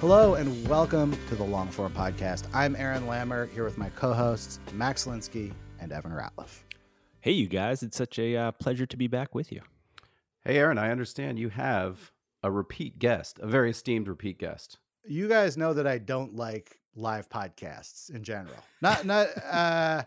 Hello 0.00 0.34
and 0.34 0.68
welcome 0.68 1.10
to 1.28 1.34
the 1.34 1.42
Longform 1.42 1.90
Podcast. 1.90 2.44
I'm 2.54 2.76
Aaron 2.76 3.08
Lammer 3.08 3.50
here 3.50 3.64
with 3.64 3.76
my 3.76 3.90
co 3.90 4.12
hosts, 4.12 4.60
Max 4.72 5.06
Linsky 5.06 5.52
and 5.80 5.90
Evan 5.90 6.12
Ratliff. 6.12 6.60
Hey, 7.20 7.32
you 7.32 7.48
guys, 7.48 7.82
it's 7.82 7.96
such 7.96 8.16
a 8.16 8.36
uh, 8.36 8.52
pleasure 8.52 8.86
to 8.86 8.96
be 8.96 9.08
back 9.08 9.34
with 9.34 9.50
you. 9.50 9.60
Hey, 10.44 10.56
Aaron, 10.56 10.78
I 10.78 10.92
understand 10.92 11.40
you 11.40 11.48
have 11.48 12.12
a 12.44 12.50
repeat 12.50 13.00
guest, 13.00 13.40
a 13.40 13.48
very 13.48 13.70
esteemed 13.70 14.06
repeat 14.06 14.38
guest. 14.38 14.78
You 15.04 15.26
guys 15.26 15.56
know 15.56 15.74
that 15.74 15.88
I 15.88 15.98
don't 15.98 16.36
like 16.36 16.78
live 16.94 17.28
podcasts 17.28 18.08
in 18.08 18.22
general. 18.22 18.56
Not, 18.80 19.04
not, 19.04 19.26
uh, 19.50 20.04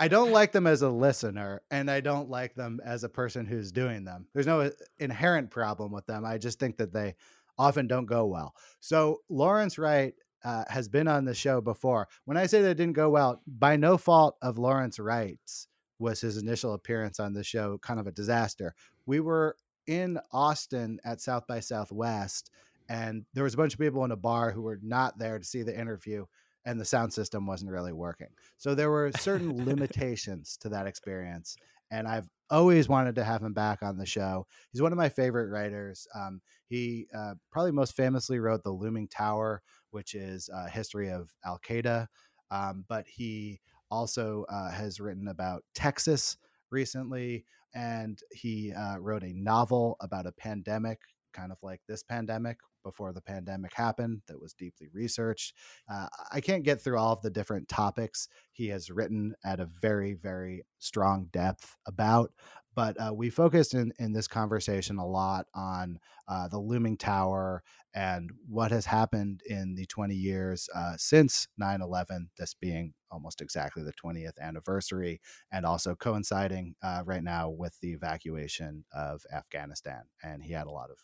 I 0.00 0.08
don't 0.08 0.32
like 0.32 0.50
them 0.50 0.66
as 0.66 0.82
a 0.82 0.90
listener 0.90 1.62
and 1.70 1.88
I 1.88 2.00
don't 2.00 2.28
like 2.30 2.54
them 2.56 2.80
as 2.84 3.04
a 3.04 3.08
person 3.08 3.46
who's 3.46 3.70
doing 3.70 4.04
them. 4.04 4.26
There's 4.34 4.46
no 4.46 4.72
inherent 4.98 5.50
problem 5.50 5.92
with 5.92 6.06
them. 6.06 6.24
I 6.24 6.38
just 6.38 6.58
think 6.58 6.78
that 6.78 6.92
they 6.92 7.14
often 7.60 7.86
don't 7.86 8.06
go 8.06 8.24
well. 8.24 8.54
So 8.80 9.18
Lawrence 9.28 9.76
Wright 9.76 10.14
uh, 10.42 10.64
has 10.68 10.88
been 10.88 11.06
on 11.06 11.26
the 11.26 11.34
show 11.34 11.60
before. 11.60 12.08
When 12.24 12.38
I 12.38 12.46
say 12.46 12.62
that 12.62 12.76
didn't 12.76 12.94
go 12.94 13.10
well, 13.10 13.42
by 13.46 13.76
no 13.76 13.98
fault 13.98 14.36
of 14.40 14.56
Lawrence 14.56 14.98
Wright's 14.98 15.68
was 15.98 16.22
his 16.22 16.38
initial 16.38 16.72
appearance 16.72 17.20
on 17.20 17.34
the 17.34 17.44
show 17.44 17.76
kind 17.82 18.00
of 18.00 18.06
a 18.06 18.12
disaster. 18.12 18.74
We 19.04 19.20
were 19.20 19.56
in 19.86 20.18
Austin 20.32 20.98
at 21.04 21.20
South 21.20 21.46
by 21.46 21.60
Southwest, 21.60 22.50
and 22.88 23.26
there 23.34 23.44
was 23.44 23.52
a 23.52 23.58
bunch 23.58 23.74
of 23.74 23.78
people 23.78 24.04
in 24.06 24.10
a 24.10 24.16
bar 24.16 24.50
who 24.50 24.62
were 24.62 24.78
not 24.82 25.18
there 25.18 25.38
to 25.38 25.44
see 25.44 25.62
the 25.62 25.78
interview, 25.78 26.24
and 26.64 26.80
the 26.80 26.86
sound 26.86 27.12
system 27.12 27.46
wasn't 27.46 27.70
really 27.70 27.92
working. 27.92 28.28
So 28.56 28.74
there 28.74 28.90
were 28.90 29.12
certain 29.18 29.64
limitations 29.66 30.56
to 30.62 30.70
that 30.70 30.86
experience, 30.86 31.56
and 31.90 32.08
I've 32.08 32.28
always 32.48 32.88
wanted 32.88 33.16
to 33.16 33.24
have 33.24 33.42
him 33.42 33.52
back 33.52 33.82
on 33.82 33.98
the 33.98 34.06
show. 34.06 34.46
He's 34.72 34.80
one 34.80 34.92
of 34.92 34.98
my 34.98 35.10
favorite 35.10 35.50
writers. 35.50 36.06
Um, 36.14 36.40
he 36.70 37.08
uh, 37.14 37.34
probably 37.50 37.72
most 37.72 37.96
famously 37.96 38.38
wrote 38.38 38.62
The 38.62 38.70
Looming 38.70 39.08
Tower, 39.08 39.60
which 39.90 40.14
is 40.14 40.48
a 40.54 40.70
history 40.70 41.10
of 41.10 41.30
Al 41.44 41.58
Qaeda. 41.58 42.06
Um, 42.52 42.84
but 42.88 43.06
he 43.08 43.60
also 43.90 44.46
uh, 44.48 44.70
has 44.70 45.00
written 45.00 45.28
about 45.28 45.64
Texas 45.74 46.36
recently, 46.70 47.44
and 47.74 48.20
he 48.32 48.72
uh, 48.72 48.98
wrote 48.98 49.24
a 49.24 49.34
novel 49.34 49.96
about 50.00 50.26
a 50.26 50.32
pandemic, 50.32 51.00
kind 51.34 51.50
of 51.50 51.58
like 51.62 51.80
this 51.88 52.04
pandemic 52.04 52.58
before 52.84 53.12
the 53.12 53.20
pandemic 53.20 53.74
happened, 53.74 54.22
that 54.26 54.40
was 54.40 54.54
deeply 54.54 54.88
researched. 54.92 55.54
Uh, 55.92 56.06
I 56.32 56.40
can't 56.40 56.64
get 56.64 56.80
through 56.80 56.98
all 56.98 57.12
of 57.12 57.22
the 57.22 57.30
different 57.30 57.68
topics 57.68 58.28
he 58.52 58.68
has 58.68 58.90
written 58.90 59.34
at 59.44 59.60
a 59.60 59.68
very, 59.82 60.14
very 60.14 60.64
strong 60.78 61.28
depth 61.32 61.76
about, 61.86 62.32
but 62.74 62.96
uh, 63.00 63.12
we 63.12 63.30
focused 63.30 63.74
in, 63.74 63.92
in 63.98 64.12
this 64.12 64.28
conversation 64.28 64.98
a 64.98 65.06
lot 65.06 65.46
on 65.54 65.98
uh, 66.28 66.48
the 66.48 66.58
looming 66.58 66.96
tower 66.96 67.62
and 67.94 68.30
what 68.48 68.70
has 68.70 68.86
happened 68.86 69.42
in 69.46 69.74
the 69.74 69.86
20 69.86 70.14
years 70.14 70.68
uh, 70.74 70.94
since 70.96 71.48
9 71.58 71.80
11, 71.82 72.30
this 72.38 72.54
being 72.54 72.94
almost 73.10 73.40
exactly 73.40 73.82
the 73.82 73.92
20th 73.92 74.38
anniversary, 74.40 75.20
and 75.50 75.66
also 75.66 75.94
coinciding 75.96 76.74
uh, 76.82 77.02
right 77.04 77.24
now 77.24 77.48
with 77.50 77.78
the 77.80 77.92
evacuation 77.92 78.84
of 78.94 79.22
Afghanistan. 79.34 80.02
And 80.22 80.42
he 80.42 80.52
had 80.52 80.68
a 80.68 80.70
lot 80.70 80.90
of 80.90 80.98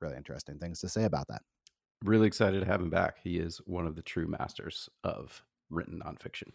really 0.00 0.16
interesting 0.16 0.58
things 0.58 0.80
to 0.80 0.88
say 0.88 1.04
about 1.04 1.28
that. 1.28 1.42
Really 2.02 2.26
excited 2.26 2.60
to 2.60 2.66
have 2.66 2.80
him 2.80 2.88
back. 2.88 3.18
He 3.22 3.36
is 3.38 3.58
one 3.66 3.86
of 3.86 3.94
the 3.94 4.02
true 4.02 4.26
masters 4.26 4.88
of 5.04 5.42
written 5.68 6.00
nonfiction. 6.04 6.52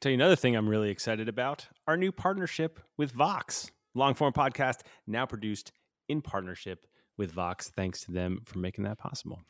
Tell 0.00 0.12
you 0.12 0.16
another 0.16 0.36
thing 0.36 0.54
I'm 0.54 0.68
really 0.68 0.90
excited 0.90 1.28
about 1.28 1.66
our 1.88 1.96
new 1.96 2.12
partnership 2.12 2.78
with 2.96 3.10
Vox. 3.10 3.72
Longform 3.96 4.34
podcast 4.34 4.80
now 5.06 5.24
produced 5.24 5.72
in 6.08 6.20
partnership 6.20 6.86
with 7.16 7.32
Vox. 7.32 7.70
Thanks 7.74 8.02
to 8.02 8.12
them 8.12 8.42
for 8.44 8.58
making 8.58 8.84
that 8.84 8.98
possible. 8.98 9.40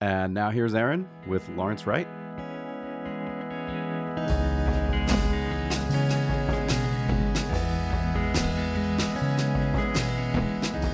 And 0.00 0.34
now 0.34 0.50
here's 0.50 0.74
Aaron 0.74 1.08
with 1.28 1.48
Lawrence 1.50 1.86
Wright. 1.86 2.08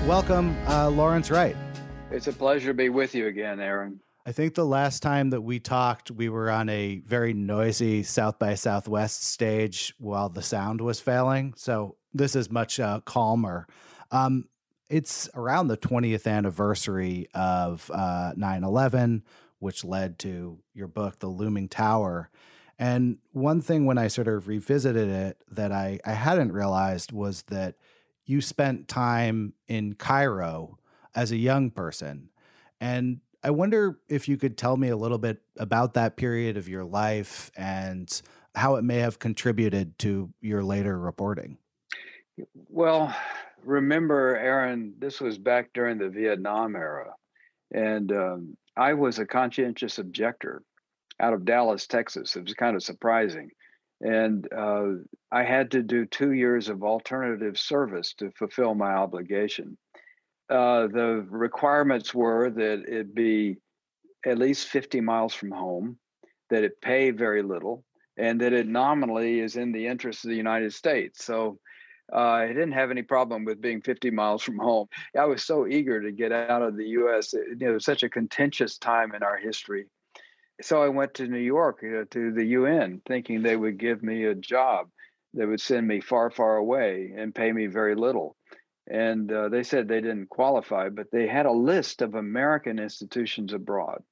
Welcome, 0.07 0.55
uh, 0.67 0.89
Lawrence 0.89 1.31
Wright. 1.31 1.55
It's 2.11 2.27
a 2.27 2.33
pleasure 2.33 2.67
to 2.67 2.73
be 2.73 2.89
with 2.89 3.15
you 3.15 3.27
again, 3.27 3.59
Aaron. 3.59 3.99
I 4.25 4.31
think 4.31 4.53
the 4.53 4.65
last 4.65 5.01
time 5.01 5.31
that 5.31 5.41
we 5.41 5.59
talked, 5.59 6.11
we 6.11 6.29
were 6.29 6.51
on 6.51 6.69
a 6.69 6.99
very 6.99 7.33
noisy 7.33 8.03
South 8.03 8.37
by 8.37 8.53
Southwest 8.53 9.23
stage 9.23 9.95
while 9.97 10.29
the 10.29 10.43
sound 10.43 10.81
was 10.81 10.99
failing. 10.99 11.55
So 11.57 11.95
this 12.13 12.35
is 12.35 12.51
much 12.51 12.79
uh, 12.79 13.01
calmer. 13.01 13.67
Um, 14.11 14.47
it's 14.89 15.29
around 15.35 15.67
the 15.67 15.77
20th 15.77 16.27
anniversary 16.27 17.27
of 17.33 17.89
uh, 17.93 18.33
9 18.35 18.63
11, 18.63 19.23
which 19.59 19.85
led 19.85 20.19
to 20.19 20.59
your 20.73 20.87
book, 20.87 21.19
The 21.19 21.27
Looming 21.27 21.69
Tower. 21.69 22.29
And 22.77 23.19
one 23.31 23.61
thing 23.61 23.85
when 23.85 23.97
I 23.97 24.07
sort 24.07 24.27
of 24.27 24.47
revisited 24.47 25.07
it 25.07 25.43
that 25.51 25.71
I, 25.71 25.99
I 26.03 26.13
hadn't 26.13 26.51
realized 26.51 27.11
was 27.11 27.43
that 27.43 27.75
you 28.25 28.41
spent 28.41 28.87
time 28.87 29.53
in 29.67 29.93
Cairo 29.93 30.77
as 31.13 31.31
a 31.31 31.37
young 31.37 31.69
person. 31.69 32.29
And 32.79 33.21
I 33.43 33.51
wonder 33.51 33.99
if 34.09 34.27
you 34.27 34.37
could 34.37 34.57
tell 34.57 34.77
me 34.77 34.89
a 34.89 34.97
little 34.97 35.17
bit 35.17 35.41
about 35.57 35.93
that 35.93 36.15
period 36.15 36.57
of 36.57 36.67
your 36.67 36.83
life 36.83 37.51
and 37.55 38.21
how 38.55 38.75
it 38.75 38.83
may 38.83 38.97
have 38.97 39.19
contributed 39.19 39.97
to 39.99 40.33
your 40.41 40.63
later 40.63 40.99
reporting. 40.99 41.57
Well, 42.69 43.15
remember, 43.63 44.37
Aaron, 44.37 44.93
this 44.99 45.21
was 45.21 45.37
back 45.37 45.69
during 45.73 45.97
the 45.97 46.09
Vietnam 46.09 46.75
era. 46.75 47.13
And 47.73 48.11
um, 48.11 48.57
I 48.75 48.93
was 48.93 49.19
a 49.19 49.25
conscientious 49.25 49.99
objector 49.99 50.63
out 51.19 51.33
of 51.33 51.45
Dallas, 51.45 51.87
Texas. 51.87 52.35
It 52.35 52.43
was 52.43 52.53
kind 52.53 52.75
of 52.75 52.83
surprising. 52.83 53.51
And 54.01 54.47
uh, 54.51 54.93
I 55.31 55.43
had 55.43 55.71
to 55.71 55.83
do 55.83 56.05
two 56.05 56.31
years 56.31 56.69
of 56.69 56.83
alternative 56.83 57.57
service 57.59 58.13
to 58.15 58.31
fulfill 58.31 58.73
my 58.73 58.93
obligation. 58.93 59.77
Uh, 60.49 60.87
the 60.87 61.25
requirements 61.29 62.13
were 62.13 62.49
that 62.49 62.83
it 62.87 63.13
be 63.13 63.57
at 64.25 64.37
least 64.37 64.67
50 64.67 65.01
miles 65.01 65.33
from 65.33 65.51
home, 65.51 65.97
that 66.49 66.63
it 66.63 66.81
pay 66.81 67.11
very 67.11 67.43
little, 67.43 67.85
and 68.17 68.41
that 68.41 68.53
it 68.53 68.67
nominally 68.67 69.39
is 69.39 69.55
in 69.55 69.71
the 69.71 69.87
interest 69.87 70.25
of 70.25 70.29
the 70.29 70.35
United 70.35 70.73
States. 70.73 71.23
So 71.23 71.59
uh, 72.13 72.19
I 72.19 72.47
didn't 72.47 72.73
have 72.73 72.91
any 72.91 73.03
problem 73.03 73.45
with 73.45 73.61
being 73.61 73.81
50 73.81 74.11
miles 74.11 74.43
from 74.43 74.57
home. 74.57 74.87
I 75.17 75.25
was 75.25 75.43
so 75.43 75.65
eager 75.67 76.01
to 76.01 76.11
get 76.11 76.31
out 76.31 76.61
of 76.61 76.75
the 76.75 76.87
U.S. 76.89 77.33
It, 77.33 77.47
you 77.49 77.55
know, 77.65 77.71
it 77.71 77.73
was 77.75 77.85
such 77.85 78.03
a 78.03 78.09
contentious 78.09 78.77
time 78.77 79.15
in 79.15 79.23
our 79.23 79.37
history. 79.37 79.85
So 80.61 80.83
I 80.83 80.89
went 80.89 81.15
to 81.15 81.27
New 81.27 81.39
York 81.39 81.83
uh, 81.83 82.05
to 82.11 82.31
the 82.31 82.45
UN, 82.45 83.01
thinking 83.07 83.41
they 83.41 83.55
would 83.55 83.77
give 83.77 84.03
me 84.03 84.25
a 84.25 84.35
job 84.35 84.89
that 85.33 85.47
would 85.47 85.61
send 85.61 85.87
me 85.87 86.01
far, 86.01 86.29
far 86.29 86.57
away 86.57 87.13
and 87.15 87.33
pay 87.33 87.51
me 87.51 87.67
very 87.67 87.95
little. 87.95 88.35
And 88.87 89.31
uh, 89.31 89.49
they 89.49 89.63
said 89.63 89.87
they 89.87 90.01
didn't 90.01 90.29
qualify, 90.29 90.89
but 90.89 91.07
they 91.11 91.27
had 91.27 91.45
a 91.45 91.51
list 91.51 92.01
of 92.01 92.15
American 92.15 92.77
institutions 92.77 93.53
abroad. 93.53 94.03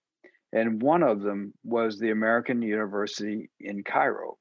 And 0.54 0.82
one 0.82 1.04
of 1.04 1.22
them 1.22 1.54
was 1.64 2.00
the 2.00 2.12
American 2.12 2.62
University 2.62 3.50
in 3.60 3.84
Cairo 3.84 4.39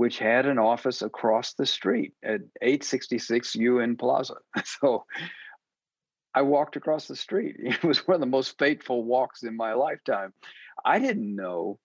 which 0.00 0.18
had 0.18 0.46
an 0.46 0.58
office 0.58 1.02
across 1.02 1.52
the 1.52 1.66
street 1.66 2.14
at 2.24 2.40
866 2.62 3.54
UN 3.56 3.98
Plaza. 3.98 4.36
So 4.64 5.04
I 6.34 6.40
walked 6.40 6.76
across 6.76 7.06
the 7.06 7.14
street. 7.14 7.56
It 7.60 7.84
was 7.84 8.08
one 8.08 8.14
of 8.14 8.20
the 8.20 8.36
most 8.38 8.58
fateful 8.58 9.04
walks 9.04 9.42
in 9.42 9.54
my 9.54 9.74
lifetime. 9.74 10.32
I 10.86 11.00
didn't 11.00 11.36
know 11.36 11.78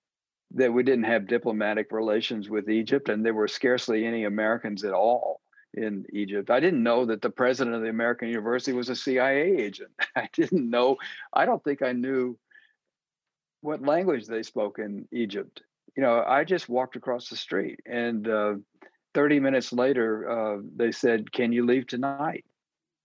that 0.52 0.72
we 0.72 0.84
didn't 0.84 1.12
have 1.12 1.28
diplomatic 1.28 1.92
relations 1.92 2.50
with 2.50 2.70
Egypt, 2.70 3.10
and 3.10 3.26
there 3.26 3.34
were 3.34 3.50
scarcely 3.50 4.06
any 4.06 4.24
Americans 4.24 4.86
at 4.86 4.94
all 4.94 5.42
in 5.74 6.06
Egypt. 6.14 6.50
I 6.50 6.62
didn't 6.62 6.84
know 6.84 7.04
that 7.08 7.22
the 7.22 7.30
president 7.30 7.76
of 7.76 7.82
the 7.82 7.90
American 7.90 8.30
University 8.30 8.72
was 8.72 8.88
a 8.88 8.96
CIA 8.96 9.58
agent. 9.58 9.92
I 10.16 10.30
didn't 10.32 10.70
know, 10.70 10.96
I 11.34 11.46
don't 11.46 11.62
think 11.66 11.82
I 11.82 11.92
knew 11.92 12.38
what 13.60 13.82
language 13.82 14.26
they 14.26 14.44
spoke 14.44 14.80
in 14.80 15.06
Egypt. 15.12 15.64
You 15.96 16.04
know, 16.04 16.24
I 16.26 16.44
just 16.44 16.68
walked 16.68 16.96
across 16.96 17.30
the 17.30 17.38
street 17.38 17.80
and 17.86 18.28
uh, 18.28 18.56
30 19.14 19.40
minutes 19.40 19.72
later, 19.72 20.30
uh, 20.30 20.62
they 20.76 20.92
said, 20.92 21.32
Can 21.32 21.52
you 21.52 21.66
leave 21.66 21.88
tonight? 21.88 22.46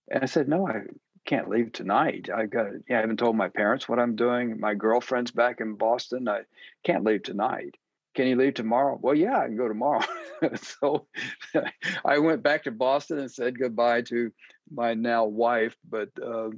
And 0.09 0.23
I 0.23 0.25
said, 0.27 0.47
No, 0.47 0.67
I 0.67 0.81
can't 1.25 1.49
leave 1.49 1.71
tonight. 1.71 2.29
I 2.35 2.45
got, 2.45 2.67
yeah, 2.89 2.97
I 2.97 3.01
haven't 3.01 3.17
told 3.17 3.35
my 3.35 3.47
parents 3.47 3.87
what 3.87 3.99
I'm 3.99 4.15
doing. 4.15 4.59
My 4.59 4.75
girlfriend's 4.75 5.31
back 5.31 5.61
in 5.61 5.75
Boston. 5.75 6.27
I 6.27 6.41
can't 6.83 7.05
leave 7.05 7.23
tonight. 7.23 7.75
Can 8.13 8.27
you 8.27 8.35
leave 8.35 8.55
tomorrow? 8.55 8.99
Well, 9.01 9.15
yeah, 9.15 9.37
I 9.37 9.45
can 9.45 9.55
go 9.55 9.69
tomorrow. 9.69 10.03
so 10.55 11.07
I 12.05 12.19
went 12.19 12.43
back 12.43 12.63
to 12.63 12.71
Boston 12.71 13.19
and 13.19 13.31
said 13.31 13.57
goodbye 13.57 14.01
to 14.03 14.31
my 14.69 14.93
now 14.93 15.25
wife, 15.25 15.77
but 15.89 16.09
uh, 16.21 16.49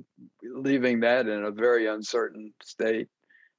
leaving 0.41 1.01
that 1.01 1.27
in 1.27 1.43
a 1.43 1.51
very 1.51 1.87
uncertain 1.87 2.53
state. 2.63 3.07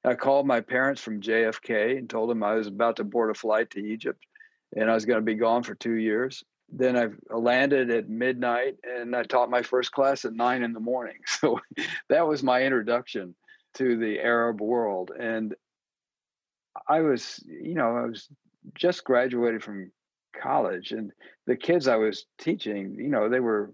I 0.05 0.15
called 0.15 0.45
my 0.45 0.61
parents 0.61 1.01
from 1.01 1.21
JFK 1.21 1.97
and 1.97 2.09
told 2.09 2.29
them 2.29 2.43
I 2.43 2.53
was 2.53 2.67
about 2.67 2.97
to 2.97 3.03
board 3.03 3.31
a 3.31 3.33
flight 3.33 3.71
to 3.71 3.79
Egypt 3.79 4.23
and 4.75 4.89
I 4.89 4.93
was 4.93 5.05
going 5.05 5.19
to 5.19 5.25
be 5.25 5.35
gone 5.35 5.63
for 5.63 5.75
two 5.75 5.95
years. 5.95 6.43
Then 6.69 6.97
I 6.97 7.07
landed 7.35 7.89
at 7.89 8.09
midnight 8.09 8.75
and 8.83 9.15
I 9.15 9.23
taught 9.23 9.49
my 9.49 9.61
first 9.61 9.91
class 9.91 10.25
at 10.25 10.33
nine 10.33 10.63
in 10.63 10.73
the 10.73 10.79
morning. 10.79 11.17
So 11.27 11.59
that 12.09 12.27
was 12.27 12.43
my 12.43 12.63
introduction 12.63 13.35
to 13.75 13.97
the 13.97 14.19
Arab 14.19 14.61
world. 14.61 15.11
And 15.17 15.55
I 16.87 17.01
was, 17.01 17.43
you 17.45 17.73
know, 17.73 17.97
I 17.97 18.05
was 18.05 18.27
just 18.75 19.03
graduated 19.03 19.63
from 19.63 19.91
college 20.39 20.91
and 20.91 21.11
the 21.45 21.55
kids 21.55 21.87
I 21.87 21.95
was 21.95 22.25
teaching, 22.37 22.95
you 22.95 23.09
know, 23.09 23.29
they 23.29 23.39
were 23.39 23.73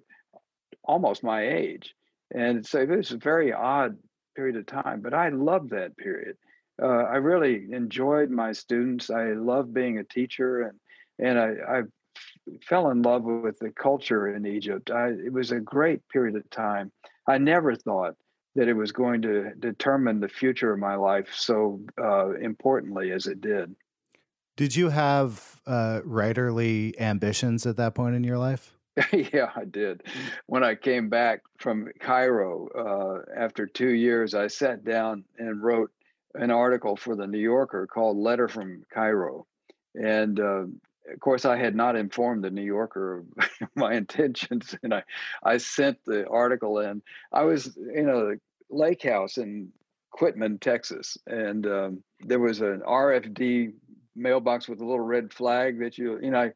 almost 0.83 1.24
my 1.24 1.48
age. 1.48 1.94
And 2.33 2.66
so 2.66 2.80
it 2.80 2.89
was 2.89 3.12
a 3.12 3.18
very 3.18 3.54
odd 3.54 3.98
period 4.36 4.56
of 4.56 4.66
time, 4.66 5.01
but 5.01 5.13
I 5.13 5.30
loved 5.30 5.72
that 5.72 5.98
period. 5.98 6.38
Uh, 6.81 6.86
I 6.86 7.18
really 7.18 7.68
enjoyed 7.72 8.30
my 8.30 8.54
students. 8.54 9.10
I 9.10 9.33
loved 9.33 9.74
being 9.74 9.98
a 9.98 10.04
teacher 10.04 10.62
and 10.63 10.80
and 11.19 11.39
I, 11.39 11.54
I 11.69 11.81
fell 12.63 12.89
in 12.89 13.04
love 13.04 13.24
with 13.24 13.60
the 13.60 13.69
culture 13.69 14.36
in 14.36 14.45
Egypt. 14.45 14.89
I, 14.89 15.10
it 15.10 15.31
was 15.31 15.51
a 15.51 15.60
great 15.60 16.01
period 16.10 16.36
of 16.36 16.50
time. 16.50 16.92
I 17.28 17.38
never 17.38 17.75
thought 17.75 18.16
that 18.56 18.68
it 18.68 18.74
was 18.74 18.92
going 18.92 19.22
to 19.22 19.51
determine 19.60 20.19
the 20.19 20.28
future 20.28 20.74
of 20.74 20.80
my 20.80 20.95
life 20.95 21.30
so 21.33 21.80
uh, 22.01 22.31
importantly 22.31 23.12
as 23.12 23.28
it 23.28 23.39
did. 23.39 23.75
Did 24.57 24.75
you 24.75 24.89
have 24.89 25.62
uh, 25.66 26.01
writerly 26.06 27.00
ambitions 27.00 27.66
at 27.66 27.78
that 27.78 27.95
point 27.95 28.16
in 28.16 28.24
your 28.24 28.38
life? 28.38 28.74
yeah, 29.13 29.49
I 29.55 29.65
did. 29.65 30.03
When 30.47 30.63
I 30.63 30.75
came 30.75 31.09
back 31.09 31.41
from 31.57 31.89
Cairo 31.99 32.67
uh, 32.75 33.39
after 33.39 33.65
two 33.65 33.91
years, 33.91 34.33
I 34.33 34.47
sat 34.47 34.83
down 34.83 35.23
and 35.38 35.63
wrote 35.63 35.91
an 36.33 36.51
article 36.51 36.95
for 36.95 37.15
the 37.15 37.27
New 37.27 37.39
Yorker 37.39 37.88
called 37.88 38.17
"Letter 38.17 38.47
from 38.47 38.83
Cairo," 38.93 39.45
and 39.95 40.39
uh, 40.39 40.63
of 41.11 41.19
course, 41.19 41.45
I 41.45 41.57
had 41.57 41.75
not 41.75 41.95
informed 41.95 42.43
the 42.43 42.51
New 42.51 42.63
Yorker 42.63 43.19
of 43.19 43.69
my 43.75 43.93
intentions, 43.93 44.75
and 44.83 44.94
I, 44.94 45.03
I 45.44 45.57
sent 45.57 45.97
the 46.05 46.27
article 46.27 46.79
in. 46.79 47.01
I 47.31 47.44
was 47.44 47.77
in 47.94 48.09
a 48.09 48.33
lake 48.73 49.03
house 49.03 49.37
in 49.37 49.69
Quitman, 50.11 50.59
Texas, 50.59 51.17
and 51.27 51.65
um, 51.65 52.03
there 52.19 52.39
was 52.39 52.61
an 52.61 52.81
RFD 52.87 53.73
mailbox 54.15 54.67
with 54.67 54.81
a 54.81 54.85
little 54.85 54.99
red 54.99 55.33
flag 55.33 55.79
that 55.79 55.97
you, 55.97 56.19
you 56.21 56.31
know, 56.31 56.51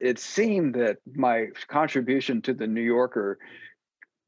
it 0.00 0.18
seemed 0.18 0.74
that 0.74 0.98
my 1.14 1.48
contribution 1.68 2.42
to 2.42 2.54
the 2.54 2.66
New 2.66 2.80
Yorker 2.80 3.38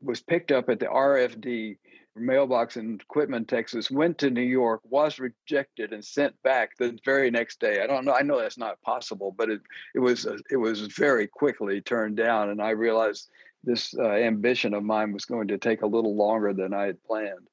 was 0.01 0.21
picked 0.21 0.53
up 0.53 0.69
at 0.69 0.81
the 0.81 0.87
RFD 0.87 1.77
mailbox 2.15 2.77
in 2.77 3.01
Quitman, 3.09 3.47
Texas, 3.47 3.91
went 3.91 4.19
to 4.19 4.31
New 4.31 4.43
York, 4.43 4.81
was 4.85 5.19
rejected, 5.19 5.93
and 5.93 6.05
sent 6.05 6.35
back 6.43 6.77
the 6.77 6.99
very 7.05 7.31
next 7.31 7.61
day. 7.61 7.83
I 7.83 7.87
don't 7.87 8.05
know. 8.05 8.13
I 8.13 8.23
know 8.23 8.39
that's 8.39 8.59
not 8.59 8.81
possible, 8.83 9.35
but 9.37 9.49
it 9.49 9.61
it 9.95 10.01
was 10.01 10.27
uh, 10.27 10.37
it 10.51 10.57
was 10.57 10.81
very 10.89 11.27
quickly 11.27 11.81
turned 11.81 12.17
down, 12.17 12.51
and 12.51 12.61
I 12.61 12.71
realized 12.71 13.31
this 13.65 13.95
uh, 13.97 14.03
ambition 14.03 14.75
of 14.75 14.83
mine 14.83 15.13
was 15.13 15.25
going 15.25 15.49
to 15.49 15.59
take 15.59 15.83
a 15.83 15.87
little 15.87 16.17
longer 16.17 16.53
than 16.53 16.75
I 16.75 16.87
had 16.87 17.03
planned. 17.05 17.49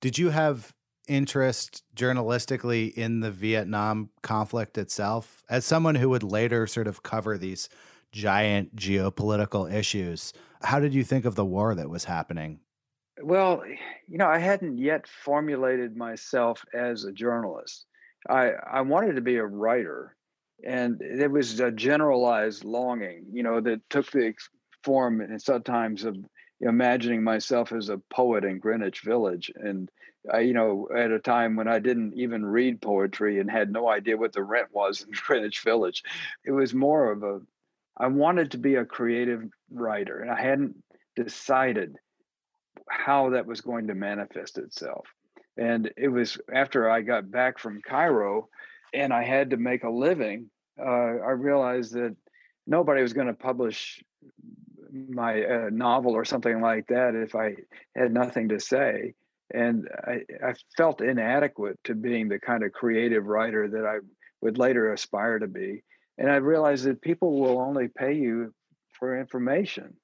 Did 0.00 0.18
you 0.18 0.30
have 0.30 0.72
interest 1.06 1.84
journalistically 1.94 2.92
in 2.94 3.20
the 3.20 3.30
Vietnam 3.30 4.10
conflict 4.22 4.78
itself? 4.78 5.44
As 5.48 5.64
someone 5.64 5.96
who 5.96 6.08
would 6.10 6.22
later 6.22 6.66
sort 6.66 6.86
of 6.86 7.02
cover 7.02 7.38
these 7.38 7.68
giant 8.12 8.74
geopolitical 8.76 9.72
issues, 9.72 10.32
how 10.62 10.80
did 10.80 10.94
you 10.94 11.04
think 11.04 11.24
of 11.24 11.34
the 11.34 11.44
war 11.44 11.74
that 11.74 11.90
was 11.90 12.04
happening? 12.04 12.60
Well, 13.22 13.62
you 14.08 14.18
know, 14.18 14.28
I 14.28 14.38
hadn't 14.38 14.78
yet 14.78 15.06
formulated 15.06 15.96
myself 15.96 16.62
as 16.74 17.04
a 17.04 17.12
journalist. 17.12 17.86
I 18.28 18.50
I 18.50 18.80
wanted 18.82 19.16
to 19.16 19.22
be 19.22 19.36
a 19.36 19.46
writer, 19.46 20.16
and 20.64 21.00
it 21.00 21.30
was 21.30 21.60
a 21.60 21.70
generalized 21.70 22.64
longing, 22.64 23.24
you 23.32 23.42
know, 23.42 23.60
that 23.60 23.88
took 23.88 24.10
the 24.10 24.34
form 24.84 25.20
and 25.20 25.40
sometimes 25.40 26.04
of 26.04 26.16
imagining 26.60 27.22
myself 27.22 27.72
as 27.72 27.88
a 27.88 28.00
poet 28.10 28.44
in 28.44 28.58
Greenwich 28.58 29.00
Village, 29.00 29.50
and 29.56 29.90
I, 30.32 30.40
you 30.40 30.54
know, 30.54 30.88
at 30.94 31.10
a 31.10 31.18
time 31.18 31.56
when 31.56 31.68
I 31.68 31.78
didn't 31.78 32.14
even 32.14 32.44
read 32.44 32.80
poetry 32.80 33.38
and 33.40 33.50
had 33.50 33.70
no 33.70 33.88
idea 33.88 34.16
what 34.16 34.32
the 34.32 34.42
rent 34.42 34.68
was 34.72 35.02
in 35.02 35.10
Greenwich 35.26 35.60
Village, 35.60 36.02
it 36.44 36.52
was 36.52 36.74
more 36.74 37.12
of 37.12 37.22
a 37.22 37.40
I 37.98 38.08
wanted 38.08 38.50
to 38.50 38.58
be 38.58 38.74
a 38.74 38.84
creative 38.84 39.44
writer, 39.70 40.20
and 40.20 40.30
I 40.30 40.40
hadn't 40.40 40.76
decided 41.14 41.96
how 42.88 43.30
that 43.30 43.46
was 43.46 43.62
going 43.62 43.86
to 43.86 43.94
manifest 43.94 44.58
itself. 44.58 45.06
And 45.56 45.90
it 45.96 46.08
was 46.08 46.38
after 46.52 46.90
I 46.90 47.00
got 47.00 47.30
back 47.30 47.58
from 47.58 47.80
Cairo 47.80 48.48
and 48.92 49.12
I 49.12 49.24
had 49.24 49.50
to 49.50 49.56
make 49.56 49.84
a 49.84 49.90
living, 49.90 50.50
uh, 50.78 50.84
I 50.84 51.30
realized 51.30 51.94
that 51.94 52.14
nobody 52.66 53.00
was 53.00 53.14
going 53.14 53.28
to 53.28 53.32
publish 53.32 54.02
my 54.92 55.42
uh, 55.42 55.70
novel 55.72 56.12
or 56.12 56.24
something 56.24 56.60
like 56.60 56.88
that 56.88 57.14
if 57.14 57.34
I 57.34 57.56
had 57.94 58.12
nothing 58.12 58.50
to 58.50 58.60
say. 58.60 59.14
And 59.52 59.88
I, 60.04 60.20
I 60.44 60.54
felt 60.76 61.00
inadequate 61.00 61.78
to 61.84 61.94
being 61.94 62.28
the 62.28 62.40
kind 62.40 62.64
of 62.64 62.72
creative 62.72 63.26
writer 63.26 63.68
that 63.68 63.86
I 63.86 63.98
would 64.40 64.58
later 64.58 64.92
aspire 64.92 65.38
to 65.38 65.46
be. 65.46 65.82
And 66.18 66.30
I 66.30 66.36
realized 66.36 66.84
that 66.84 67.02
people 67.02 67.40
will 67.40 67.60
only 67.60 67.88
pay 67.88 68.14
you 68.14 68.52
for 68.98 69.18
information. 69.18 69.94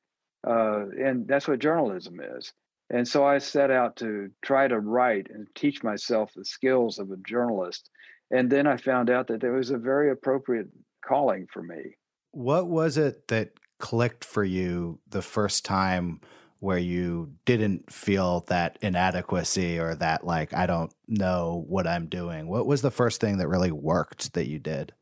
Uh, 0.47 0.87
and 1.01 1.27
that's 1.27 1.49
what 1.49 1.59
journalism 1.59 2.21
is. 2.21 2.53
And 2.91 3.09
so 3.09 3.25
I 3.25 3.39
set 3.39 3.71
out 3.71 3.97
to 3.97 4.31
try 4.45 4.69
to 4.69 4.79
write 4.79 5.29
and 5.31 5.47
teach 5.55 5.83
myself 5.83 6.31
the 6.35 6.45
skills 6.45 6.99
of 6.99 7.11
a 7.11 7.17
journalist. 7.27 7.89
And 8.31 8.51
then 8.51 8.67
I 8.67 8.77
found 8.77 9.09
out 9.09 9.29
that 9.29 9.41
there 9.41 9.53
was 9.53 9.71
a 9.71 9.79
very 9.79 10.11
appropriate 10.11 10.69
calling 11.07 11.47
for 11.53 11.63
me. 11.63 11.97
What 12.33 12.69
was 12.69 12.99
it 12.99 13.29
that 13.29 13.53
clicked 13.79 14.25
for 14.25 14.45
you 14.45 15.01
the 15.09 15.23
first 15.23 15.65
time 15.65 16.21
where 16.63 16.79
you 16.79 17.33
didn't 17.45 17.93
feel 17.93 18.45
that 18.47 18.79
inadequacy 18.83 19.81
or 19.81 19.97
that, 19.97 20.25
like, 20.25 20.55
I 20.55 20.67
don't 20.67 20.95
know 21.09 21.65
what 21.67 21.89
I'm 21.89 22.07
doing? 22.07 22.47
What 22.47 22.69
was 22.69 22.83
the 22.83 22.91
first 22.93 23.21
thing 23.21 23.39
that 23.39 23.49
really 23.49 23.73
worked 23.73 24.35
that 24.35 24.47
you 24.47 24.61
did? 24.61 24.93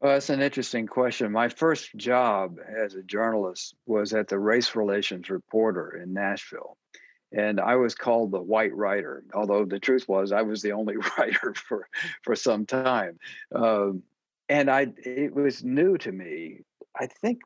Well, 0.00 0.14
that's 0.14 0.30
an 0.30 0.42
interesting 0.42 0.88
question. 0.88 1.30
My 1.30 1.48
first 1.48 1.94
job 1.94 2.56
as 2.76 2.94
a 2.94 3.04
journalist 3.04 3.76
was 3.86 4.12
at 4.12 4.26
the 4.26 4.40
Race 4.40 4.74
Relations 4.74 5.30
Reporter 5.30 6.00
in 6.02 6.12
Nashville. 6.12 6.76
And 7.30 7.60
I 7.60 7.76
was 7.76 7.94
called 7.94 8.32
the 8.32 8.42
white 8.42 8.74
writer, 8.74 9.22
although 9.34 9.64
the 9.64 9.78
truth 9.78 10.08
was 10.08 10.32
I 10.32 10.42
was 10.42 10.60
the 10.60 10.72
only 10.72 10.96
writer 11.18 11.54
for, 11.54 11.86
for 12.24 12.34
some 12.34 12.66
time. 12.66 13.20
Um, 13.54 14.02
and 14.48 14.68
I 14.68 14.88
it 15.04 15.32
was 15.32 15.62
new 15.62 15.96
to 15.98 16.10
me. 16.10 16.62
I 16.98 17.06
think 17.06 17.42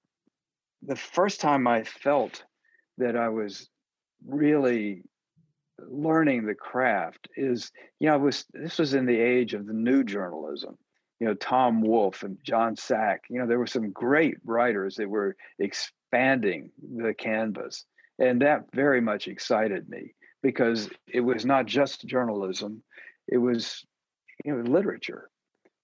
the 0.81 0.97
first 0.97 1.43
time 1.43 1.67
I 1.67 1.85
felt 1.85 2.45
that 2.99 3.17
I 3.17 3.29
was 3.29 3.69
really 4.27 5.03
learning 5.79 6.47
the 6.47 6.55
craft 6.55 7.29
is, 7.37 7.73
you 7.99 8.09
know, 8.09 8.15
I 8.15 8.19
was 8.19 8.45
this 8.53 8.79
was 8.79 8.95
in 8.95 9.07
the 9.07 9.21
age 9.21 9.55
of 9.55 9.67
the 9.67 9.73
new 9.73 10.05
journalism 10.05 10.79
you 11.23 11.29
know 11.29 11.35
Tom 11.35 11.83
Wolfe 11.83 12.25
and 12.25 12.37
John 12.43 12.75
Sack. 12.75 13.27
You 13.31 13.39
know 13.39 13.47
there 13.47 13.61
were 13.61 13.69
some 13.69 13.93
great 13.93 14.39
writers 14.45 14.97
that 14.97 15.09
were 15.09 15.37
expanding 15.57 16.73
the 16.83 17.15
canvas, 17.15 17.85
and 18.19 18.43
that 18.43 18.65
very 18.75 19.01
much 19.01 19.29
excited 19.29 19.89
me 19.89 20.15
because 20.43 20.91
it 21.07 21.21
was 21.21 21.47
not 21.47 21.67
just 21.67 22.05
journalism; 22.05 22.83
it 23.29 23.39
was 23.39 23.85
you 24.45 24.53
know 24.53 24.69
literature, 24.69 25.31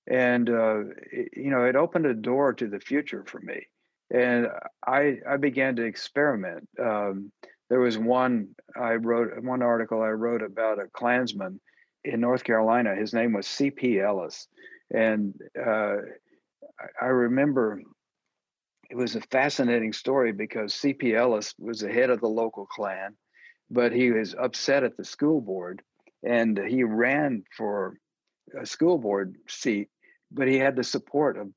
and 0.09 0.50
uh, 0.50 0.81
it, 1.12 1.29
you 1.37 1.50
know 1.50 1.65
it 1.67 1.77
opened 1.77 2.07
a 2.07 2.15
door 2.15 2.53
to 2.55 2.67
the 2.67 2.81
future 2.81 3.23
for 3.25 3.38
me, 3.38 3.65
and 4.11 4.49
I 4.87 5.19
I 5.29 5.37
began 5.37 5.77
to 5.77 5.85
experiment. 5.85 6.69
Um, 6.79 7.33
there 7.71 7.81
was 7.81 7.99
one 7.99 8.49
I 8.77 8.95
wrote 8.95 9.43
one 9.43 9.62
article 9.62 10.03
I 10.03 10.09
wrote 10.09 10.43
about 10.43 10.79
a 10.79 10.88
Klansman 10.93 11.61
in 12.05 12.21
North 12.21 12.45
Carolina. 12.45 12.95
His 12.95 13.12
name 13.12 13.33
was 13.33 13.47
C.P. 13.47 14.00
Ellis 14.00 14.49
and 14.91 15.35
uh, 15.59 15.97
I 17.00 17.07
remember 17.07 17.83
it 18.91 18.97
was 18.97 19.17
a 19.17 19.21
fascinating 19.21 19.93
story 19.93 20.33
because 20.33 20.73
C.P. 20.75 21.15
Ellis 21.15 21.55
was 21.59 21.81
the 21.81 21.93
head 21.93 22.11
of 22.11 22.21
the 22.21 22.29
local 22.29 22.67
Klan, 22.67 23.15
but 23.71 23.93
he 23.93 24.11
was 24.11 24.35
upset 24.35 24.85
at 24.85 24.97
the 24.97 25.05
school 25.05 25.41
board 25.41 25.83
and 26.23 26.59
he 26.59 26.85
ran 26.85 27.45
for 27.57 27.99
a 28.59 28.65
school 28.65 28.99
board 28.99 29.37
seat, 29.47 29.88
but 30.33 30.49
he 30.49 30.57
had 30.57 30.75
the 30.75 30.85
support 30.85 31.37
of 31.37 31.49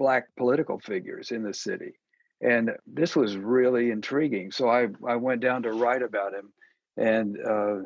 black 0.00 0.34
political 0.34 0.80
figures 0.80 1.30
in 1.30 1.42
the 1.42 1.52
city. 1.52 1.92
And 2.40 2.70
this 2.86 3.14
was 3.14 3.36
really 3.36 3.90
intriguing. 3.90 4.50
So 4.50 4.66
I, 4.66 4.86
I 5.06 5.16
went 5.16 5.42
down 5.42 5.64
to 5.64 5.72
write 5.72 6.02
about 6.02 6.32
him. 6.32 6.52
And 6.96 7.36
uh, 7.38 7.76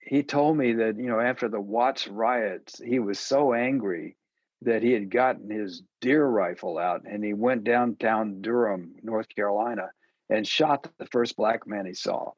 he 0.00 0.22
told 0.22 0.58
me 0.58 0.74
that, 0.74 0.98
you 0.98 1.06
know, 1.06 1.18
after 1.18 1.48
the 1.48 1.60
Watts 1.60 2.06
riots, 2.06 2.78
he 2.78 2.98
was 2.98 3.18
so 3.18 3.54
angry 3.54 4.16
that 4.62 4.82
he 4.82 4.92
had 4.92 5.10
gotten 5.10 5.48
his 5.48 5.82
deer 6.02 6.26
rifle 6.26 6.76
out 6.76 7.02
and 7.10 7.24
he 7.24 7.32
went 7.32 7.64
downtown 7.64 8.42
Durham, 8.42 8.94
North 9.02 9.28
Carolina, 9.34 9.88
and 10.28 10.46
shot 10.46 10.86
the 10.98 11.06
first 11.06 11.36
black 11.36 11.66
man 11.66 11.86
he 11.86 11.94
saw. 11.94 12.32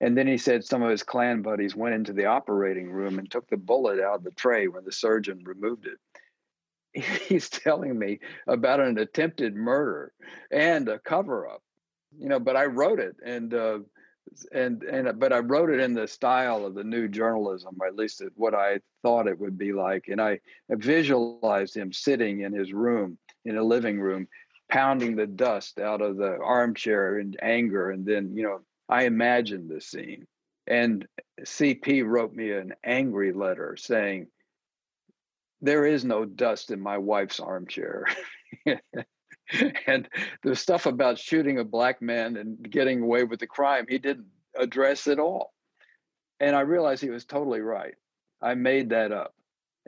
And 0.00 0.16
then 0.16 0.28
he 0.28 0.38
said 0.38 0.64
some 0.64 0.82
of 0.82 0.90
his 0.90 1.02
Klan 1.02 1.42
buddies 1.42 1.74
went 1.74 1.96
into 1.96 2.12
the 2.12 2.26
operating 2.26 2.90
room 2.90 3.18
and 3.18 3.28
took 3.28 3.48
the 3.48 3.56
bullet 3.56 3.98
out 3.98 4.16
of 4.16 4.24
the 4.24 4.30
tray 4.30 4.68
when 4.68 4.84
the 4.84 4.92
surgeon 4.92 5.42
removed 5.44 5.86
it. 5.86 5.98
He's 7.28 7.48
telling 7.48 7.98
me 7.98 8.20
about 8.46 8.80
an 8.80 8.98
attempted 8.98 9.54
murder 9.54 10.12
and 10.50 10.88
a 10.88 10.98
cover 10.98 11.48
up, 11.48 11.62
you 12.16 12.28
know, 12.28 12.38
but 12.38 12.56
I 12.56 12.66
wrote 12.66 13.00
it 13.00 13.16
and, 13.24 13.52
uh, 13.52 13.78
and 14.52 14.82
and 14.84 15.18
but 15.18 15.32
I 15.32 15.38
wrote 15.38 15.70
it 15.70 15.80
in 15.80 15.94
the 15.94 16.08
style 16.08 16.64
of 16.64 16.74
the 16.74 16.84
new 16.84 17.08
journalism, 17.08 17.78
at 17.86 17.96
least 17.96 18.22
what 18.36 18.54
I 18.54 18.80
thought 19.02 19.26
it 19.26 19.38
would 19.38 19.58
be 19.58 19.72
like. 19.72 20.06
And 20.08 20.20
I 20.20 20.40
visualized 20.70 21.76
him 21.76 21.92
sitting 21.92 22.40
in 22.40 22.52
his 22.52 22.72
room 22.72 23.18
in 23.44 23.56
a 23.56 23.62
living 23.62 24.00
room, 24.00 24.26
pounding 24.68 25.16
the 25.16 25.26
dust 25.26 25.78
out 25.78 26.00
of 26.00 26.16
the 26.16 26.38
armchair 26.42 27.18
in 27.18 27.34
anger, 27.42 27.90
and 27.90 28.04
then 28.06 28.34
you 28.34 28.42
know 28.42 28.60
I 28.88 29.04
imagined 29.04 29.70
the 29.70 29.80
scene. 29.80 30.26
And 30.66 31.06
CP 31.42 32.06
wrote 32.06 32.32
me 32.32 32.52
an 32.52 32.74
angry 32.82 33.32
letter 33.32 33.76
saying, 33.76 34.28
There 35.64 35.86
is 35.86 36.04
no 36.04 36.26
dust 36.26 36.70
in 36.70 36.80
my 36.80 36.98
wife's 36.98 37.40
armchair. 37.40 38.06
and 39.86 40.08
the 40.42 40.54
stuff 40.54 40.84
about 40.84 41.18
shooting 41.18 41.58
a 41.58 41.64
black 41.64 42.02
man 42.02 42.36
and 42.36 42.70
getting 42.70 43.00
away 43.00 43.24
with 43.24 43.40
the 43.40 43.46
crime, 43.46 43.86
he 43.88 43.98
didn't 43.98 44.26
address 44.58 45.06
at 45.06 45.18
all. 45.18 45.54
And 46.38 46.54
I 46.54 46.60
realized 46.60 47.02
he 47.02 47.08
was 47.08 47.24
totally 47.24 47.60
right. 47.60 47.94
I 48.42 48.54
made 48.54 48.90
that 48.90 49.10
up. 49.10 49.34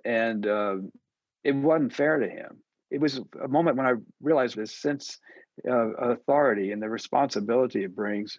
And 0.02 0.46
uh, 0.46 0.76
it 1.44 1.54
wasn't 1.54 1.92
fair 1.92 2.20
to 2.20 2.28
him. 2.28 2.56
It 2.90 3.00
was 3.02 3.20
a 3.42 3.48
moment 3.48 3.76
when 3.76 3.86
I 3.86 3.94
realized 4.22 4.56
this 4.56 4.74
sense 4.74 5.18
of 5.68 5.92
authority 5.98 6.72
and 6.72 6.80
the 6.80 6.88
responsibility 6.88 7.84
it 7.84 7.94
brings. 7.94 8.38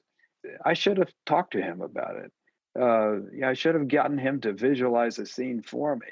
I 0.65 0.73
should 0.73 0.97
have 0.97 1.11
talked 1.27 1.53
to 1.53 1.61
him 1.61 1.81
about 1.81 2.15
it. 2.15 2.31
Uh, 2.79 3.29
yeah, 3.31 3.49
I 3.49 3.53
should 3.53 3.75
have 3.75 3.87
gotten 3.87 4.17
him 4.17 4.41
to 4.41 4.53
visualize 4.53 5.17
the 5.17 5.27
scene 5.27 5.61
for 5.61 5.95
me. 5.95 6.07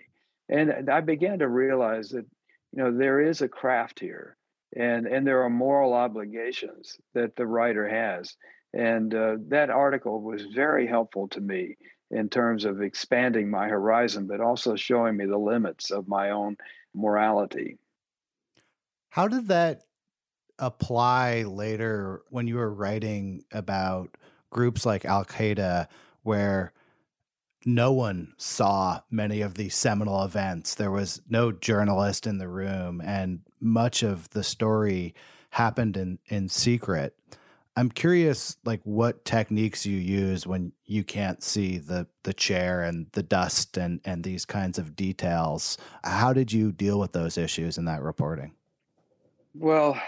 And 0.50 0.90
I 0.90 1.02
began 1.02 1.40
to 1.40 1.48
realize 1.48 2.10
that, 2.10 2.26
you 2.72 2.84
know, 2.84 2.96
there 2.96 3.22
is 3.22 3.42
a 3.42 3.48
craft 3.48 4.00
here 4.00 4.38
and 4.76 5.08
and 5.08 5.26
there 5.26 5.44
are 5.44 5.50
moral 5.50 5.94
obligations 5.94 6.98
that 7.14 7.36
the 7.36 7.46
writer 7.46 7.88
has. 7.88 8.36
And 8.74 9.14
uh, 9.16 9.38
that 9.48 9.70
article 9.70 10.22
was 10.22 10.44
very 10.54 10.86
helpful 10.86 11.30
to 11.30 11.42
me 11.42 11.78
in 12.12 12.30
terms 12.30 12.66
of 12.66 12.82
expanding 12.82 13.50
my 13.50 13.68
horizon 13.68 14.28
but 14.28 14.42
also 14.42 14.76
showing 14.76 15.18
me 15.18 15.26
the 15.26 15.38
limits 15.38 15.92
of 15.92 16.08
my 16.08 16.32
own 16.32 16.58
morality. 16.94 17.78
How 19.10 19.28
did 19.28 19.48
that 19.48 19.82
apply 20.60 21.44
later 21.44 22.22
when 22.30 22.48
you 22.48 22.56
were 22.56 22.74
writing 22.74 23.44
about 23.52 24.16
groups 24.50 24.86
like 24.86 25.06
al-qaeda 25.06 25.88
where 26.24 26.74
no 27.66 27.92
one 27.92 28.34
saw 28.38 29.02
many 29.10 29.42
of 29.42 29.56
the 29.56 29.70
seminal 29.70 30.24
events. 30.24 30.76
There 30.76 30.92
was 30.92 31.22
no 31.28 31.52
journalist 31.52 32.28
in 32.28 32.38
the 32.38 32.48
room, 32.48 33.02
and 33.04 33.40
much 33.60 34.04
of 34.04 34.30
the 34.30 34.44
story 34.44 35.16
happened 35.50 35.98
in, 35.98 36.20
in 36.28 36.48
secret. 36.48 37.18
I'm 37.76 37.90
curious, 37.90 38.56
like 38.64 38.82
what 38.84 39.26
techniques 39.26 39.86
you 39.86 39.98
use 39.98 40.48
when 40.48 40.72
you 40.86 41.04
can't 41.04 41.44
see 41.44 41.78
the 41.78 42.08
the 42.24 42.34
chair 42.34 42.84
and 42.84 43.08
the 43.12 43.24
dust 43.24 43.78
and 43.78 44.00
and 44.06 44.24
these 44.24 44.46
kinds 44.46 44.78
of 44.78 44.96
details. 44.96 45.78
How 46.04 46.32
did 46.32 46.54
you 46.54 46.72
deal 46.72 47.00
with 47.00 47.12
those 47.12 47.38
issues 47.38 47.78
in 47.78 47.84
that 47.86 48.02
reporting? 48.02 48.54
Well, 49.54 50.00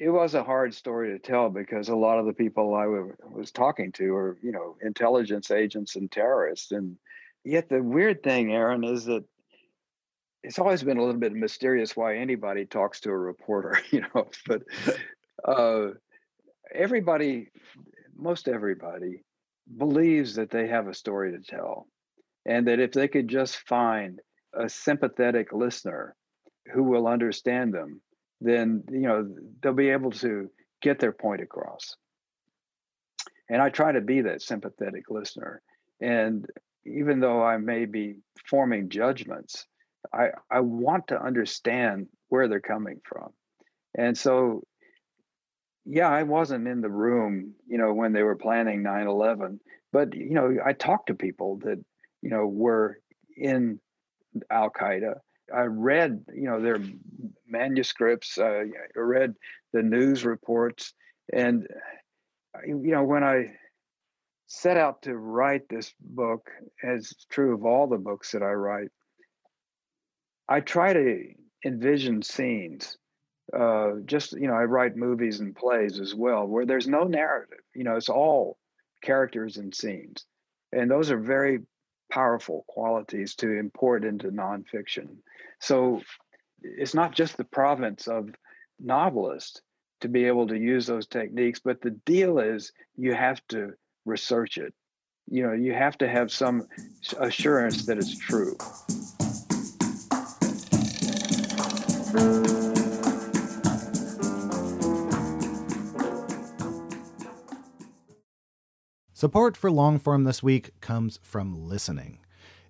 it 0.00 0.08
was 0.08 0.34
a 0.34 0.42
hard 0.42 0.72
story 0.72 1.10
to 1.10 1.18
tell 1.18 1.50
because 1.50 1.90
a 1.90 1.94
lot 1.94 2.18
of 2.18 2.24
the 2.24 2.32
people 2.32 2.74
I 2.74 2.84
w- 2.84 3.14
was 3.30 3.50
talking 3.50 3.92
to 3.92 4.14
are, 4.14 4.38
you 4.42 4.50
know, 4.50 4.78
intelligence 4.80 5.50
agents 5.50 5.94
and 5.94 6.10
terrorists. 6.10 6.72
And 6.72 6.96
yet 7.44 7.68
the 7.68 7.82
weird 7.82 8.22
thing, 8.22 8.50
Aaron, 8.50 8.82
is 8.82 9.04
that 9.04 9.24
it's 10.42 10.58
always 10.58 10.82
been 10.82 10.96
a 10.96 11.04
little 11.04 11.20
bit 11.20 11.34
mysterious 11.34 11.94
why 11.94 12.16
anybody 12.16 12.64
talks 12.64 13.00
to 13.00 13.10
a 13.10 13.16
reporter, 13.16 13.78
you 13.90 14.00
know, 14.00 14.26
but 14.46 14.62
uh, 15.44 15.88
everybody, 16.74 17.48
most 18.16 18.48
everybody, 18.48 19.22
believes 19.76 20.36
that 20.36 20.50
they 20.50 20.66
have 20.68 20.88
a 20.88 20.94
story 20.94 21.32
to 21.32 21.40
tell. 21.40 21.86
And 22.46 22.68
that 22.68 22.80
if 22.80 22.92
they 22.92 23.06
could 23.06 23.28
just 23.28 23.58
find 23.68 24.18
a 24.54 24.66
sympathetic 24.66 25.52
listener 25.52 26.16
who 26.72 26.84
will 26.84 27.06
understand 27.06 27.74
them, 27.74 28.00
then 28.40 28.82
you 28.90 29.00
know 29.00 29.28
they'll 29.62 29.72
be 29.72 29.90
able 29.90 30.10
to 30.10 30.50
get 30.80 30.98
their 30.98 31.12
point 31.12 31.42
across. 31.42 31.96
And 33.48 33.60
i 33.60 33.68
try 33.68 33.92
to 33.92 34.00
be 34.00 34.22
that 34.22 34.42
sympathetic 34.42 35.10
listener. 35.10 35.62
And 36.00 36.46
even 36.86 37.20
though 37.20 37.42
i 37.42 37.56
may 37.58 37.84
be 37.84 38.16
forming 38.48 38.88
judgments 38.88 39.66
i 40.14 40.28
i 40.50 40.60
want 40.60 41.08
to 41.08 41.22
understand 41.22 42.06
where 42.28 42.48
they're 42.48 42.60
coming 42.60 43.00
from. 43.04 43.30
And 43.96 44.16
so 44.16 44.62
yeah 45.84 46.08
i 46.08 46.22
wasn't 46.22 46.68
in 46.68 46.80
the 46.80 46.90
room 46.90 47.54
you 47.66 47.78
know 47.78 47.92
when 47.92 48.12
they 48.12 48.22
were 48.22 48.36
planning 48.36 48.82
9-11 48.82 49.58
but 49.92 50.14
you 50.14 50.34
know 50.34 50.56
i 50.64 50.74
talked 50.74 51.06
to 51.06 51.14
people 51.14 51.58
that 51.64 51.82
you 52.20 52.28
know 52.28 52.46
were 52.46 52.98
in 53.34 53.80
al-qaeda 54.50 55.14
I 55.52 55.62
read, 55.62 56.24
you 56.34 56.44
know, 56.44 56.60
their 56.60 56.78
manuscripts. 57.50 58.38
Uh, 58.38 58.64
I 58.96 58.98
read 58.98 59.34
the 59.72 59.82
news 59.82 60.24
reports, 60.24 60.94
and 61.32 61.66
you 62.66 62.92
know, 62.92 63.04
when 63.04 63.24
I 63.24 63.54
set 64.46 64.76
out 64.76 65.02
to 65.02 65.16
write 65.16 65.68
this 65.68 65.92
book, 66.00 66.50
as 66.82 67.12
true 67.30 67.54
of 67.54 67.64
all 67.64 67.86
the 67.86 67.98
books 67.98 68.32
that 68.32 68.42
I 68.42 68.52
write, 68.52 68.90
I 70.48 70.60
try 70.60 70.92
to 70.92 71.24
envision 71.64 72.22
scenes. 72.22 72.96
Uh, 73.56 73.94
just 74.04 74.32
you 74.32 74.46
know, 74.46 74.54
I 74.54 74.64
write 74.64 74.96
movies 74.96 75.40
and 75.40 75.54
plays 75.54 76.00
as 76.00 76.14
well, 76.14 76.46
where 76.46 76.66
there's 76.66 76.88
no 76.88 77.04
narrative. 77.04 77.58
You 77.74 77.84
know, 77.84 77.96
it's 77.96 78.08
all 78.08 78.58
characters 79.02 79.56
and 79.56 79.74
scenes, 79.74 80.24
and 80.72 80.90
those 80.90 81.10
are 81.10 81.18
very 81.18 81.60
powerful 82.10 82.64
qualities 82.68 83.34
to 83.36 83.56
import 83.56 84.04
into 84.04 84.30
nonfiction. 84.30 85.18
So 85.60 86.02
it's 86.62 86.94
not 86.94 87.14
just 87.14 87.36
the 87.36 87.44
province 87.44 88.08
of 88.08 88.30
novelists 88.78 89.60
to 90.00 90.08
be 90.08 90.24
able 90.24 90.46
to 90.48 90.58
use 90.58 90.86
those 90.86 91.06
techniques, 91.06 91.60
but 91.62 91.80
the 91.80 91.90
deal 91.90 92.38
is 92.38 92.72
you 92.96 93.14
have 93.14 93.40
to 93.48 93.72
research 94.04 94.56
it. 94.58 94.72
You 95.28 95.46
know, 95.46 95.52
you 95.52 95.72
have 95.74 95.98
to 95.98 96.08
have 96.08 96.32
some 96.32 96.66
assurance 97.18 97.86
that 97.86 97.98
it's 97.98 98.18
true. 98.18 98.56
Support 109.12 109.54
for 109.54 109.70
Longform 109.70 110.24
this 110.24 110.42
week 110.42 110.80
comes 110.80 111.20
from 111.22 111.54
listening. 111.54 112.20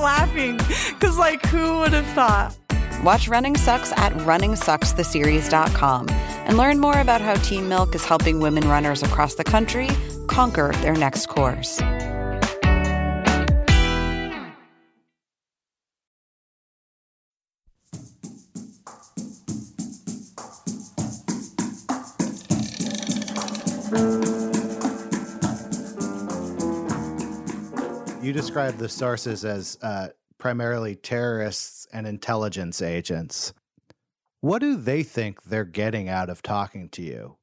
laughing, 0.00 0.56
because, 0.56 1.18
like, 1.18 1.44
who 1.46 1.78
would 1.78 1.92
have 1.92 2.06
thought? 2.14 2.56
Watch 3.04 3.28
Running 3.28 3.56
Sucks 3.56 3.92
at 3.92 4.12
runningsuckstheseries.com 4.12 6.08
and 6.10 6.56
learn 6.58 6.80
more 6.80 6.98
about 7.00 7.20
how 7.20 7.34
Team 7.36 7.68
Milk 7.68 7.94
is 7.94 8.04
helping 8.04 8.40
women 8.40 8.68
runners 8.68 9.02
across 9.02 9.36
the 9.36 9.44
country 9.44 9.88
conquer 10.26 10.72
their 10.82 10.94
next 10.94 11.26
course. 11.26 11.80
You 28.30 28.34
described 28.34 28.78
the 28.78 28.88
sources 28.88 29.44
as 29.44 29.76
uh, 29.82 30.10
primarily 30.38 30.94
terrorists 30.94 31.88
and 31.92 32.06
intelligence 32.06 32.80
agents. 32.80 33.52
What 34.40 34.60
do 34.60 34.76
they 34.76 35.02
think 35.02 35.42
they're 35.42 35.64
getting 35.64 36.08
out 36.08 36.30
of 36.30 36.40
talking 36.40 36.90
to 36.90 37.02
you? 37.02 37.38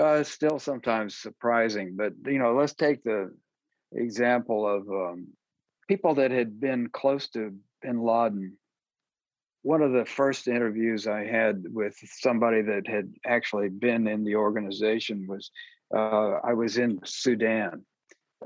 Uh, 0.00 0.24
still 0.24 0.58
sometimes 0.58 1.14
surprising, 1.14 1.94
but 1.94 2.14
you 2.24 2.38
know, 2.38 2.54
let's 2.54 2.72
take 2.72 3.04
the 3.04 3.30
example 3.92 4.66
of 4.66 4.88
um, 4.88 5.26
people 5.88 6.14
that 6.14 6.30
had 6.30 6.58
been 6.58 6.88
close 6.88 7.28
to 7.32 7.54
Bin 7.82 8.00
Laden. 8.00 8.56
One 9.60 9.82
of 9.82 9.92
the 9.92 10.06
first 10.06 10.48
interviews 10.48 11.06
I 11.06 11.26
had 11.26 11.64
with 11.70 11.98
somebody 12.02 12.62
that 12.62 12.88
had 12.88 13.12
actually 13.26 13.68
been 13.68 14.08
in 14.08 14.24
the 14.24 14.36
organization 14.36 15.26
was 15.28 15.50
uh, 15.94 16.38
I 16.42 16.54
was 16.54 16.78
in 16.78 17.00
Sudan. 17.04 17.84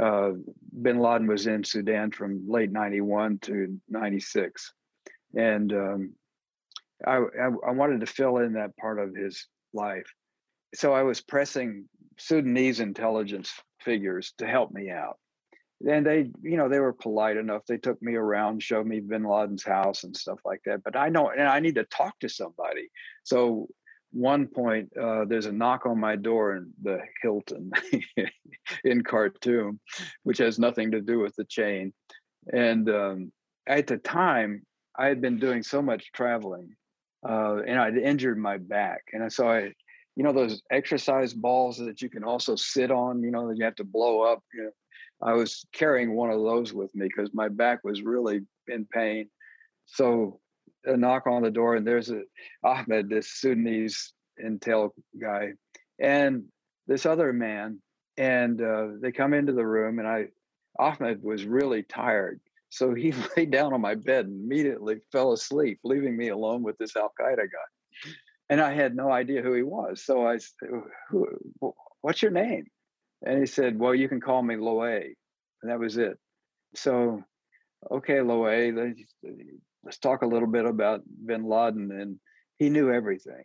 Uh, 0.00 0.32
Bin 0.80 1.00
Laden 1.00 1.26
was 1.26 1.46
in 1.46 1.64
Sudan 1.64 2.10
from 2.10 2.48
late 2.48 2.72
'91 2.72 3.38
to 3.40 3.80
'96, 3.88 4.72
and 5.36 5.72
um, 5.72 6.12
I, 7.06 7.16
I, 7.16 7.50
I 7.66 7.70
wanted 7.72 8.00
to 8.00 8.06
fill 8.06 8.38
in 8.38 8.54
that 8.54 8.76
part 8.76 8.98
of 8.98 9.14
his 9.14 9.46
life 9.74 10.06
so 10.74 10.92
I 10.92 11.02
was 11.02 11.20
pressing 11.20 11.88
Sudanese 12.18 12.80
intelligence 12.80 13.52
figures 13.80 14.32
to 14.38 14.46
help 14.46 14.72
me 14.72 14.90
out. 14.90 15.18
And 15.86 16.06
they, 16.06 16.30
you 16.42 16.56
know, 16.56 16.68
they 16.68 16.78
were 16.78 16.92
polite 16.92 17.36
enough. 17.36 17.62
They 17.66 17.76
took 17.76 18.00
me 18.00 18.14
around, 18.14 18.62
showed 18.62 18.86
me 18.86 19.00
bin 19.00 19.24
Laden's 19.24 19.64
house 19.64 20.04
and 20.04 20.16
stuff 20.16 20.38
like 20.44 20.60
that. 20.64 20.84
But 20.84 20.96
I 20.96 21.08
know, 21.08 21.30
and 21.30 21.42
I 21.42 21.58
need 21.58 21.74
to 21.74 21.84
talk 21.84 22.18
to 22.20 22.28
somebody. 22.28 22.88
So 23.24 23.66
one 24.12 24.46
point, 24.46 24.90
uh, 24.96 25.24
there's 25.24 25.46
a 25.46 25.52
knock 25.52 25.86
on 25.86 25.98
my 25.98 26.16
door 26.16 26.56
in 26.56 26.72
the 26.82 27.00
Hilton 27.22 27.72
in 28.84 29.02
Khartoum, 29.02 29.80
which 30.22 30.38
has 30.38 30.58
nothing 30.58 30.90
to 30.92 31.00
do 31.00 31.18
with 31.18 31.34
the 31.36 31.44
chain. 31.44 31.92
And 32.52 32.88
um, 32.90 33.32
at 33.66 33.86
the 33.86 33.98
time, 33.98 34.62
I 34.96 35.06
had 35.06 35.20
been 35.20 35.38
doing 35.38 35.62
so 35.62 35.80
much 35.80 36.12
traveling, 36.12 36.74
uh, 37.26 37.62
and 37.66 37.78
I'd 37.78 37.96
injured 37.96 38.38
my 38.38 38.58
back, 38.58 39.02
and 39.12 39.32
so 39.32 39.48
I 39.48 39.72
you 40.16 40.24
know 40.24 40.32
those 40.32 40.60
exercise 40.70 41.32
balls 41.32 41.78
that 41.78 42.02
you 42.02 42.10
can 42.10 42.22
also 42.22 42.54
sit 42.54 42.90
on 42.90 43.22
you 43.22 43.30
know 43.30 43.48
that 43.48 43.56
you 43.56 43.64
have 43.64 43.76
to 43.76 43.84
blow 43.84 44.20
up 44.20 44.44
you 44.52 44.64
know, 44.64 44.70
i 45.22 45.32
was 45.32 45.64
carrying 45.72 46.12
one 46.14 46.28
of 46.28 46.42
those 46.42 46.74
with 46.74 46.94
me 46.94 47.08
because 47.08 47.30
my 47.32 47.48
back 47.48 47.82
was 47.82 48.02
really 48.02 48.42
in 48.68 48.86
pain. 48.86 49.28
So 49.86 50.40
a 50.84 50.96
knock 50.96 51.26
on 51.26 51.42
the 51.42 51.50
door 51.50 51.76
and 51.76 51.86
there's 51.86 52.10
a 52.10 52.22
ahmed 52.64 53.08
this 53.08 53.28
sudanese 53.28 54.12
intel 54.42 54.90
guy 55.20 55.52
and 56.00 56.44
this 56.86 57.06
other 57.06 57.32
man 57.32 57.80
and 58.16 58.60
uh, 58.60 58.88
they 59.00 59.12
come 59.12 59.34
into 59.34 59.52
the 59.52 59.66
room 59.66 59.98
and 59.98 60.08
i 60.08 60.26
ahmed 60.78 61.22
was 61.22 61.44
really 61.44 61.82
tired 61.82 62.40
so 62.70 62.94
he 62.94 63.12
lay 63.36 63.46
down 63.46 63.72
on 63.72 63.80
my 63.80 63.94
bed 63.94 64.26
and 64.26 64.44
immediately 64.44 64.96
fell 65.12 65.32
asleep 65.32 65.78
leaving 65.84 66.16
me 66.16 66.28
alone 66.28 66.62
with 66.62 66.76
this 66.78 66.96
al-qaeda 66.96 67.36
guy 67.36 68.10
and 68.52 68.60
I 68.60 68.74
had 68.74 68.94
no 68.94 69.10
idea 69.10 69.40
who 69.40 69.54
he 69.54 69.62
was. 69.62 70.04
So 70.04 70.26
I 70.26 70.36
said, 70.36 70.68
who, 71.08 71.26
"What's 72.02 72.20
your 72.20 72.30
name?" 72.30 72.66
And 73.24 73.38
he 73.38 73.46
said, 73.46 73.78
"Well, 73.78 73.94
you 73.94 74.10
can 74.10 74.20
call 74.20 74.42
me 74.42 74.56
Loay," 74.56 75.14
and 75.62 75.70
that 75.70 75.78
was 75.78 75.96
it. 75.96 76.18
So, 76.74 77.24
okay, 77.90 78.18
Loay, 78.18 78.94
let's, 79.84 79.98
talk 79.98 80.22
a 80.22 80.26
little 80.26 80.48
bit 80.48 80.64
about 80.64 81.02
Bin 81.24 81.44
Laden, 81.48 81.90
and 81.92 82.18
he 82.58 82.70
knew 82.70 82.92
everything. 82.92 83.44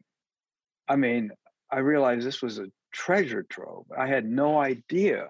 I 0.87 0.95
mean, 0.95 1.31
I 1.71 1.79
realized 1.79 2.25
this 2.25 2.41
was 2.41 2.59
a 2.59 2.71
treasure 2.93 3.45
trove. 3.49 3.85
I 3.97 4.07
had 4.07 4.25
no 4.25 4.57
idea 4.59 5.27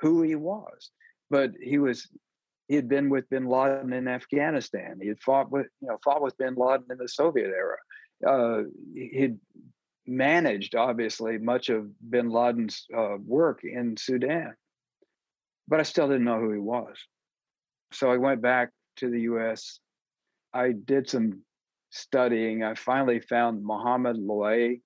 who 0.00 0.22
he 0.22 0.34
was, 0.34 0.90
but 1.30 1.52
he 1.60 1.78
was. 1.78 2.08
He 2.68 2.76
had 2.76 2.88
been 2.88 3.10
with 3.10 3.28
Bin 3.28 3.44
Laden 3.44 3.92
in 3.92 4.08
Afghanistan. 4.08 4.98
He 4.98 5.08
had 5.08 5.20
fought 5.20 5.50
with, 5.50 5.66
you 5.82 5.88
know, 5.88 5.98
fought 6.02 6.22
with 6.22 6.36
Bin 6.38 6.54
Laden 6.54 6.86
in 6.90 6.96
the 6.96 7.08
Soviet 7.08 7.48
era 7.50 7.76
uh, 8.26 8.62
he'd 8.94 9.38
managed 10.06 10.74
obviously 10.74 11.38
much 11.38 11.68
of 11.68 11.88
bin 12.10 12.30
Laden's 12.30 12.86
uh, 12.96 13.16
work 13.24 13.60
in 13.64 13.96
Sudan, 13.96 14.54
but 15.66 15.80
I 15.80 15.82
still 15.82 16.08
didn't 16.08 16.24
know 16.24 16.40
who 16.40 16.52
he 16.52 16.58
was. 16.58 16.96
So 17.92 18.10
I 18.10 18.16
went 18.16 18.42
back 18.42 18.70
to 18.96 19.10
the 19.10 19.22
U.S. 19.22 19.78
I 20.54 20.72
did 20.72 21.10
some 21.10 21.42
studying. 21.90 22.62
I 22.62 22.74
finally 22.74 23.20
found 23.20 23.64
Mohammed 23.64 24.16
Loay 24.16 24.80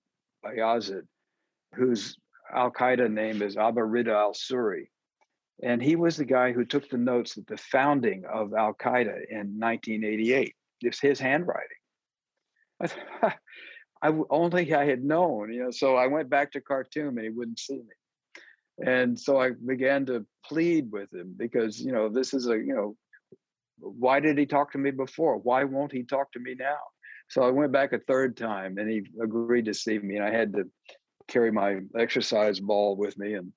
Bayazid, 0.45 1.03
whose 1.75 2.17
Al 2.55 2.71
Qaeda 2.71 3.11
name 3.13 3.43
is 3.43 3.57
Abu 3.57 3.81
Rida 3.81 4.15
al 4.15 4.33
Suri. 4.33 4.89
And 5.63 5.83
he 5.83 5.97
was 5.97 6.17
the 6.17 6.25
guy 6.25 6.53
who 6.53 6.65
took 6.65 6.89
the 6.89 6.97
notes 6.97 7.37
at 7.37 7.47
the 7.47 7.57
founding 7.57 8.25
of 8.33 8.55
Al 8.55 8.75
Qaeda 8.75 9.29
in 9.31 9.59
1988. 9.59 10.55
It's 10.81 11.01
his 11.01 11.21
handwriting. 11.21 11.67
I 14.01 14.13
only 14.31 14.73
I 14.73 14.85
had 14.85 15.03
known, 15.03 15.53
you 15.53 15.65
know. 15.65 15.71
So 15.71 15.97
I 15.97 16.07
went 16.07 16.31
back 16.31 16.53
to 16.53 16.61
Khartoum 16.61 17.19
and 17.19 17.25
he 17.25 17.31
wouldn't 17.31 17.59
see 17.59 17.79
me, 17.79 18.87
and 18.87 19.19
so 19.19 19.41
I 19.41 19.51
began 19.51 20.07
to 20.07 20.25
plead 20.45 20.93
with 20.93 21.13
him 21.13 21.35
because 21.37 21.81
you 21.81 21.91
know 21.91 22.09
this 22.09 22.33
is 22.33 22.47
a 22.47 22.57
you 22.57 22.75
know, 22.75 22.97
why 23.81 24.21
did 24.21 24.39
he 24.39 24.47
talk 24.47 24.73
to 24.73 24.79
me 24.79 24.91
before? 24.91 25.37
Why 25.37 25.65
won't 25.65 25.93
he 25.93 26.03
talk 26.03 26.33
to 26.33 26.41
me 26.41 26.55
now? 26.59 26.79
So 27.29 27.43
I 27.43 27.51
went 27.51 27.73
back 27.73 27.93
a 27.93 27.99
third 27.99 28.37
time 28.37 28.79
and 28.79 28.89
he 28.89 29.03
agreed 29.23 29.67
to 29.67 29.75
see 29.75 29.99
me. 29.99 30.17
And 30.17 30.25
I 30.25 30.31
had 30.31 30.53
to 30.55 30.65
carry 31.29 31.53
my 31.53 31.81
exercise 31.97 32.59
ball 32.59 32.97
with 32.97 33.19
me. 33.19 33.35
And 33.35 33.53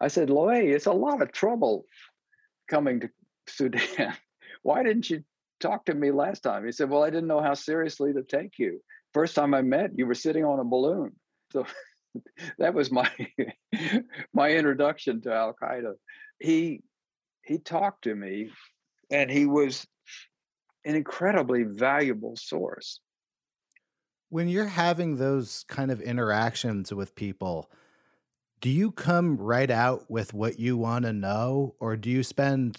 I 0.00 0.08
said, 0.08 0.28
Loay, 0.28 0.74
it's 0.74 0.86
a 0.86 0.92
lot 0.92 1.22
of 1.22 1.32
trouble 1.32 1.84
coming 2.68 3.00
to 3.00 3.10
Sudan. 3.48 4.14
Why 4.62 4.82
didn't 4.82 5.08
you 5.08 5.24
talk 5.60 5.86
to 5.86 5.94
me 5.94 6.10
last 6.10 6.40
time? 6.40 6.64
He 6.64 6.72
said, 6.72 6.90
Well, 6.90 7.04
I 7.04 7.10
didn't 7.10 7.28
know 7.28 7.42
how 7.42 7.54
seriously 7.54 8.12
to 8.12 8.22
take 8.22 8.58
you. 8.58 8.80
First 9.14 9.34
time 9.34 9.54
I 9.54 9.62
met, 9.62 9.96
you 9.96 10.06
were 10.06 10.14
sitting 10.14 10.44
on 10.44 10.60
a 10.60 10.64
balloon. 10.64 11.12
So 11.52 11.66
that 12.58 12.74
was 12.74 12.90
my 12.90 13.10
my 14.34 14.50
introduction 14.50 15.20
to 15.22 15.32
Al 15.32 15.54
Qaeda. 15.54 15.94
He 16.40 16.82
he 17.44 17.58
talked 17.58 18.04
to 18.04 18.14
me 18.14 18.50
and 19.10 19.30
he 19.30 19.46
was 19.46 19.86
an 20.84 20.94
incredibly 20.94 21.64
valuable 21.64 22.36
source. 22.36 23.00
When 24.28 24.48
you're 24.48 24.66
having 24.66 25.16
those 25.16 25.64
kind 25.68 25.90
of 25.90 26.00
interactions 26.00 26.92
with 26.94 27.14
people, 27.14 27.70
do 28.60 28.70
you 28.70 28.92
come 28.92 29.36
right 29.36 29.70
out 29.70 30.10
with 30.10 30.32
what 30.32 30.60
you 30.60 30.76
want 30.76 31.04
to 31.04 31.12
know 31.12 31.74
or 31.80 31.96
do 31.96 32.10
you 32.10 32.22
spend 32.22 32.78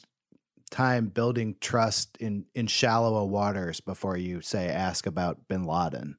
time 0.69 1.07
building 1.07 1.55
trust 1.59 2.17
in 2.17 2.45
in 2.55 2.65
shallower 2.65 3.25
waters 3.25 3.81
before 3.81 4.15
you 4.17 4.41
say 4.41 4.69
ask 4.69 5.05
about 5.05 5.47
bin 5.47 5.63
Laden? 5.63 6.17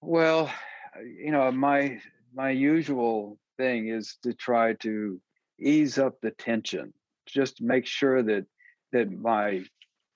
Well, 0.00 0.50
you 1.04 1.30
know, 1.30 1.52
my 1.52 2.00
my 2.34 2.50
usual 2.50 3.38
thing 3.58 3.88
is 3.88 4.16
to 4.22 4.32
try 4.32 4.72
to 4.74 5.20
ease 5.60 5.98
up 5.98 6.20
the 6.20 6.30
tension, 6.32 6.92
just 7.26 7.60
make 7.60 7.86
sure 7.86 8.22
that 8.22 8.46
that 8.92 9.10
my 9.10 9.62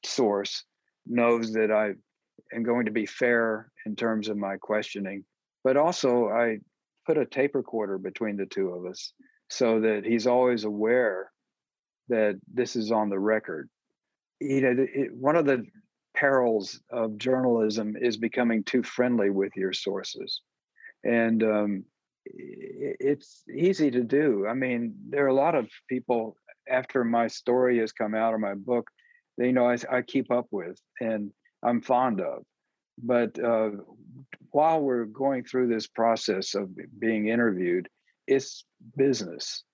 source 0.04 0.64
knows 1.06 1.52
that 1.52 1.70
I 1.70 1.94
am 2.54 2.62
going 2.62 2.86
to 2.86 2.92
be 2.92 3.06
fair 3.06 3.70
in 3.86 3.96
terms 3.96 4.28
of 4.28 4.36
my 4.36 4.56
questioning. 4.56 5.24
But 5.64 5.76
also, 5.76 6.28
I 6.28 6.58
put 7.06 7.18
a 7.18 7.26
tape 7.26 7.54
recorder 7.54 7.98
between 7.98 8.36
the 8.36 8.46
two 8.46 8.68
of 8.70 8.86
us 8.86 9.12
so 9.48 9.80
that 9.80 10.04
he's 10.04 10.26
always 10.26 10.64
aware 10.64 11.30
that 12.08 12.38
this 12.52 12.76
is 12.76 12.92
on 12.92 13.08
the 13.08 13.18
record. 13.18 13.68
You 14.40 14.60
know, 14.60 14.86
it, 14.92 15.14
one 15.14 15.36
of 15.36 15.46
the 15.46 15.64
perils 16.14 16.80
of 16.90 17.18
journalism 17.18 17.96
is 18.00 18.16
becoming 18.16 18.64
too 18.64 18.82
friendly 18.82 19.30
with 19.30 19.52
your 19.56 19.72
sources. 19.72 20.40
And 21.04 21.42
um, 21.42 21.84
it's 22.24 23.42
easy 23.54 23.90
to 23.90 24.02
do. 24.02 24.46
I 24.48 24.54
mean, 24.54 24.94
there 25.08 25.24
are 25.24 25.28
a 25.28 25.34
lot 25.34 25.54
of 25.54 25.68
people 25.88 26.36
after 26.68 27.04
my 27.04 27.26
story 27.26 27.78
has 27.78 27.92
come 27.92 28.14
out 28.14 28.34
or 28.34 28.38
my 28.38 28.54
book, 28.54 28.88
you 29.38 29.52
know, 29.52 29.68
I, 29.68 29.76
I 29.90 30.02
keep 30.02 30.30
up 30.30 30.46
with 30.50 30.78
and 31.00 31.30
I'm 31.62 31.82
fond 31.82 32.20
of. 32.20 32.42
But 33.02 33.38
uh, 33.38 33.70
while 34.50 34.80
we're 34.80 35.04
going 35.04 35.44
through 35.44 35.68
this 35.68 35.86
process 35.86 36.54
of 36.54 36.70
being 36.98 37.28
interviewed, 37.28 37.88
it's 38.26 38.64
business, 38.96 39.64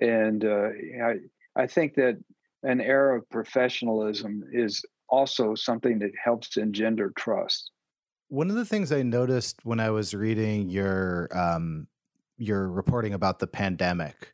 and 0.00 0.44
uh, 0.44 0.68
I 1.04 1.14
I 1.56 1.66
think 1.66 1.94
that 1.94 2.18
an 2.64 2.80
air 2.80 3.14
of 3.14 3.28
professionalism 3.30 4.42
is 4.52 4.84
also 5.08 5.54
something 5.54 5.98
that 6.00 6.10
helps 6.22 6.56
engender 6.56 7.12
trust. 7.16 7.70
One 8.28 8.50
of 8.50 8.56
the 8.56 8.64
things 8.64 8.90
I 8.90 9.02
noticed 9.02 9.64
when 9.64 9.78
I 9.78 9.90
was 9.90 10.14
reading 10.14 10.68
your 10.68 11.28
um, 11.32 11.86
your 12.36 12.68
reporting 12.68 13.14
about 13.14 13.38
the 13.38 13.46
pandemic 13.46 14.32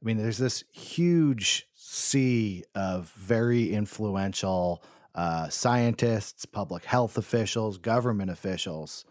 I 0.00 0.04
mean, 0.04 0.18
there's 0.18 0.38
this 0.38 0.64
huge 0.70 1.68
sea 1.74 2.64
of 2.74 3.12
very 3.16 3.72
influential 3.72 4.82
uh, 5.14 5.48
scientists, 5.48 6.44
public 6.44 6.84
health 6.84 7.16
officials, 7.16 7.78
government 7.78 8.30
officials 8.30 9.04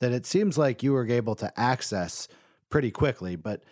that 0.00 0.12
it 0.12 0.26
seems 0.26 0.58
like 0.58 0.82
you 0.82 0.92
were 0.92 1.08
able 1.08 1.34
to 1.36 1.58
access 1.58 2.28
pretty 2.68 2.90
quickly. 2.90 3.36
But 3.36 3.62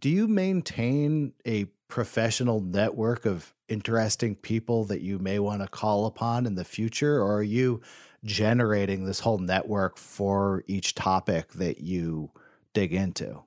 do 0.00 0.08
you 0.08 0.28
maintain 0.28 1.32
a 1.44 1.64
professional 1.88 2.60
network 2.60 3.26
of 3.26 3.54
interesting 3.68 4.36
people 4.36 4.84
that 4.84 5.00
you 5.00 5.18
may 5.18 5.38
want 5.38 5.62
to 5.62 5.68
call 5.68 6.06
upon 6.06 6.46
in 6.46 6.54
the 6.54 6.64
future? 6.64 7.20
Or 7.20 7.38
are 7.38 7.42
you 7.42 7.80
generating 8.24 9.04
this 9.04 9.20
whole 9.20 9.38
network 9.38 9.96
for 9.96 10.62
each 10.66 10.94
topic 10.94 11.52
that 11.54 11.80
you 11.80 12.30
dig 12.72 12.92
into? 12.92 13.42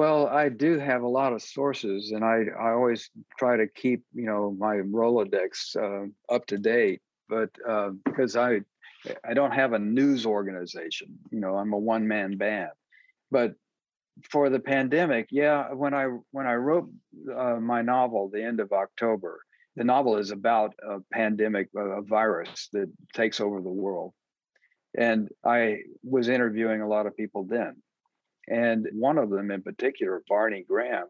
Well, 0.00 0.28
I 0.28 0.48
do 0.48 0.78
have 0.78 1.02
a 1.02 1.14
lot 1.20 1.34
of 1.34 1.42
sources, 1.42 2.12
and 2.12 2.24
I, 2.24 2.44
I 2.58 2.70
always 2.70 3.10
try 3.38 3.58
to 3.58 3.66
keep 3.66 4.02
you 4.14 4.24
know 4.24 4.56
my 4.58 4.76
Rolodex 4.76 5.76
uh, 5.76 6.06
up 6.34 6.46
to 6.46 6.56
date. 6.56 7.02
But 7.28 7.50
uh, 7.68 7.90
because 8.06 8.34
I 8.34 8.60
I 9.22 9.34
don't 9.34 9.50
have 9.50 9.74
a 9.74 9.78
news 9.78 10.24
organization, 10.24 11.18
you 11.30 11.40
know, 11.40 11.54
I'm 11.54 11.74
a 11.74 11.78
one 11.78 12.08
man 12.08 12.38
band. 12.38 12.70
But 13.30 13.56
for 14.30 14.48
the 14.48 14.58
pandemic, 14.58 15.26
yeah, 15.30 15.74
when 15.74 15.92
I 15.92 16.06
when 16.30 16.46
I 16.46 16.54
wrote 16.54 16.88
uh, 17.36 17.60
my 17.60 17.82
novel, 17.82 18.30
the 18.32 18.42
end 18.42 18.60
of 18.60 18.72
October, 18.72 19.42
the 19.76 19.84
novel 19.84 20.16
is 20.16 20.30
about 20.30 20.72
a 20.82 21.00
pandemic, 21.12 21.68
a 21.76 22.00
virus 22.00 22.70
that 22.72 22.90
takes 23.12 23.38
over 23.38 23.60
the 23.60 23.68
world, 23.68 24.14
and 24.96 25.28
I 25.44 25.80
was 26.02 26.30
interviewing 26.30 26.80
a 26.80 26.88
lot 26.88 27.06
of 27.06 27.14
people 27.18 27.44
then 27.44 27.82
and 28.50 28.86
one 28.92 29.16
of 29.16 29.30
them 29.30 29.50
in 29.50 29.62
particular, 29.62 30.22
Barney 30.28 30.64
Graham, 30.66 31.06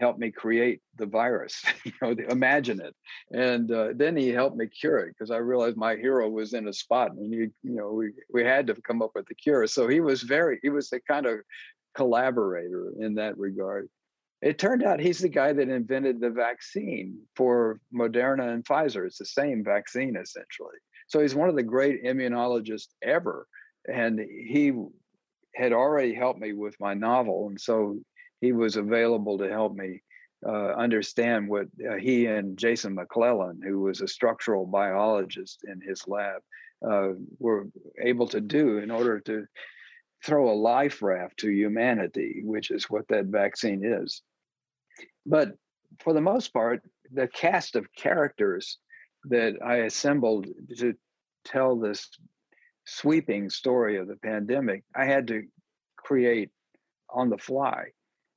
helped 0.00 0.18
me 0.18 0.30
create 0.30 0.80
the 0.96 1.06
virus, 1.06 1.62
you 1.84 1.92
know, 2.00 2.14
imagine 2.30 2.80
it. 2.80 2.94
And 3.32 3.70
uh, 3.70 3.88
then 3.94 4.16
he 4.16 4.28
helped 4.28 4.56
me 4.56 4.66
cure 4.66 5.00
it 5.00 5.14
because 5.16 5.30
I 5.30 5.38
realized 5.38 5.76
my 5.76 5.96
hero 5.96 6.28
was 6.28 6.54
in 6.54 6.68
a 6.68 6.72
spot 6.72 7.12
and 7.12 7.32
you, 7.32 7.52
you 7.62 7.74
know, 7.74 7.92
we, 7.92 8.10
we 8.32 8.44
had 8.44 8.66
to 8.68 8.74
come 8.82 9.02
up 9.02 9.10
with 9.14 9.26
the 9.26 9.34
cure. 9.34 9.66
So 9.66 9.88
he 9.88 10.00
was 10.00 10.22
very, 10.22 10.60
he 10.62 10.70
was 10.70 10.88
the 10.88 11.00
kind 11.00 11.26
of 11.26 11.40
collaborator 11.96 12.92
in 13.00 13.14
that 13.16 13.36
regard. 13.38 13.88
It 14.40 14.58
turned 14.58 14.84
out 14.84 15.00
he's 15.00 15.18
the 15.18 15.28
guy 15.28 15.52
that 15.52 15.68
invented 15.68 16.20
the 16.20 16.30
vaccine 16.30 17.18
for 17.34 17.80
Moderna 17.92 18.52
and 18.52 18.64
Pfizer. 18.64 19.04
It's 19.04 19.18
the 19.18 19.26
same 19.26 19.64
vaccine 19.64 20.16
essentially. 20.16 20.76
So 21.08 21.20
he's 21.20 21.34
one 21.34 21.48
of 21.48 21.56
the 21.56 21.62
great 21.64 22.04
immunologists 22.04 22.94
ever. 23.02 23.48
And 23.92 24.20
he 24.20 24.72
had 25.54 25.72
already 25.72 26.14
helped 26.14 26.40
me 26.40 26.52
with 26.52 26.78
my 26.80 26.94
novel, 26.94 27.48
and 27.48 27.60
so 27.60 27.98
he 28.40 28.52
was 28.52 28.76
available 28.76 29.38
to 29.38 29.48
help 29.48 29.74
me 29.74 30.02
uh, 30.46 30.72
understand 30.74 31.48
what 31.48 31.66
uh, 31.88 31.96
he 31.96 32.26
and 32.26 32.56
Jason 32.58 32.96
McLellan, 32.96 33.58
who 33.62 33.80
was 33.80 34.00
a 34.00 34.08
structural 34.08 34.66
biologist 34.66 35.64
in 35.64 35.80
his 35.80 36.06
lab, 36.06 36.42
uh, 36.88 37.08
were 37.38 37.66
able 38.00 38.28
to 38.28 38.40
do 38.40 38.78
in 38.78 38.90
order 38.90 39.18
to 39.20 39.46
throw 40.24 40.50
a 40.50 40.54
life 40.54 41.02
raft 41.02 41.38
to 41.38 41.50
humanity, 41.50 42.42
which 42.44 42.70
is 42.70 42.84
what 42.84 43.08
that 43.08 43.26
vaccine 43.26 43.84
is. 43.84 44.22
But 45.26 45.52
for 46.00 46.12
the 46.12 46.20
most 46.20 46.52
part, 46.52 46.82
the 47.12 47.28
cast 47.28 47.76
of 47.76 47.92
characters 47.94 48.78
that 49.24 49.54
I 49.64 49.78
assembled 49.78 50.46
to 50.78 50.94
tell 51.44 51.76
this 51.76 52.08
sweeping 52.88 53.50
story 53.50 53.98
of 53.98 54.08
the 54.08 54.16
pandemic, 54.16 54.82
I 54.96 55.04
had 55.04 55.28
to 55.28 55.44
create 55.96 56.50
on 57.10 57.28
the 57.28 57.38
fly. 57.38 57.88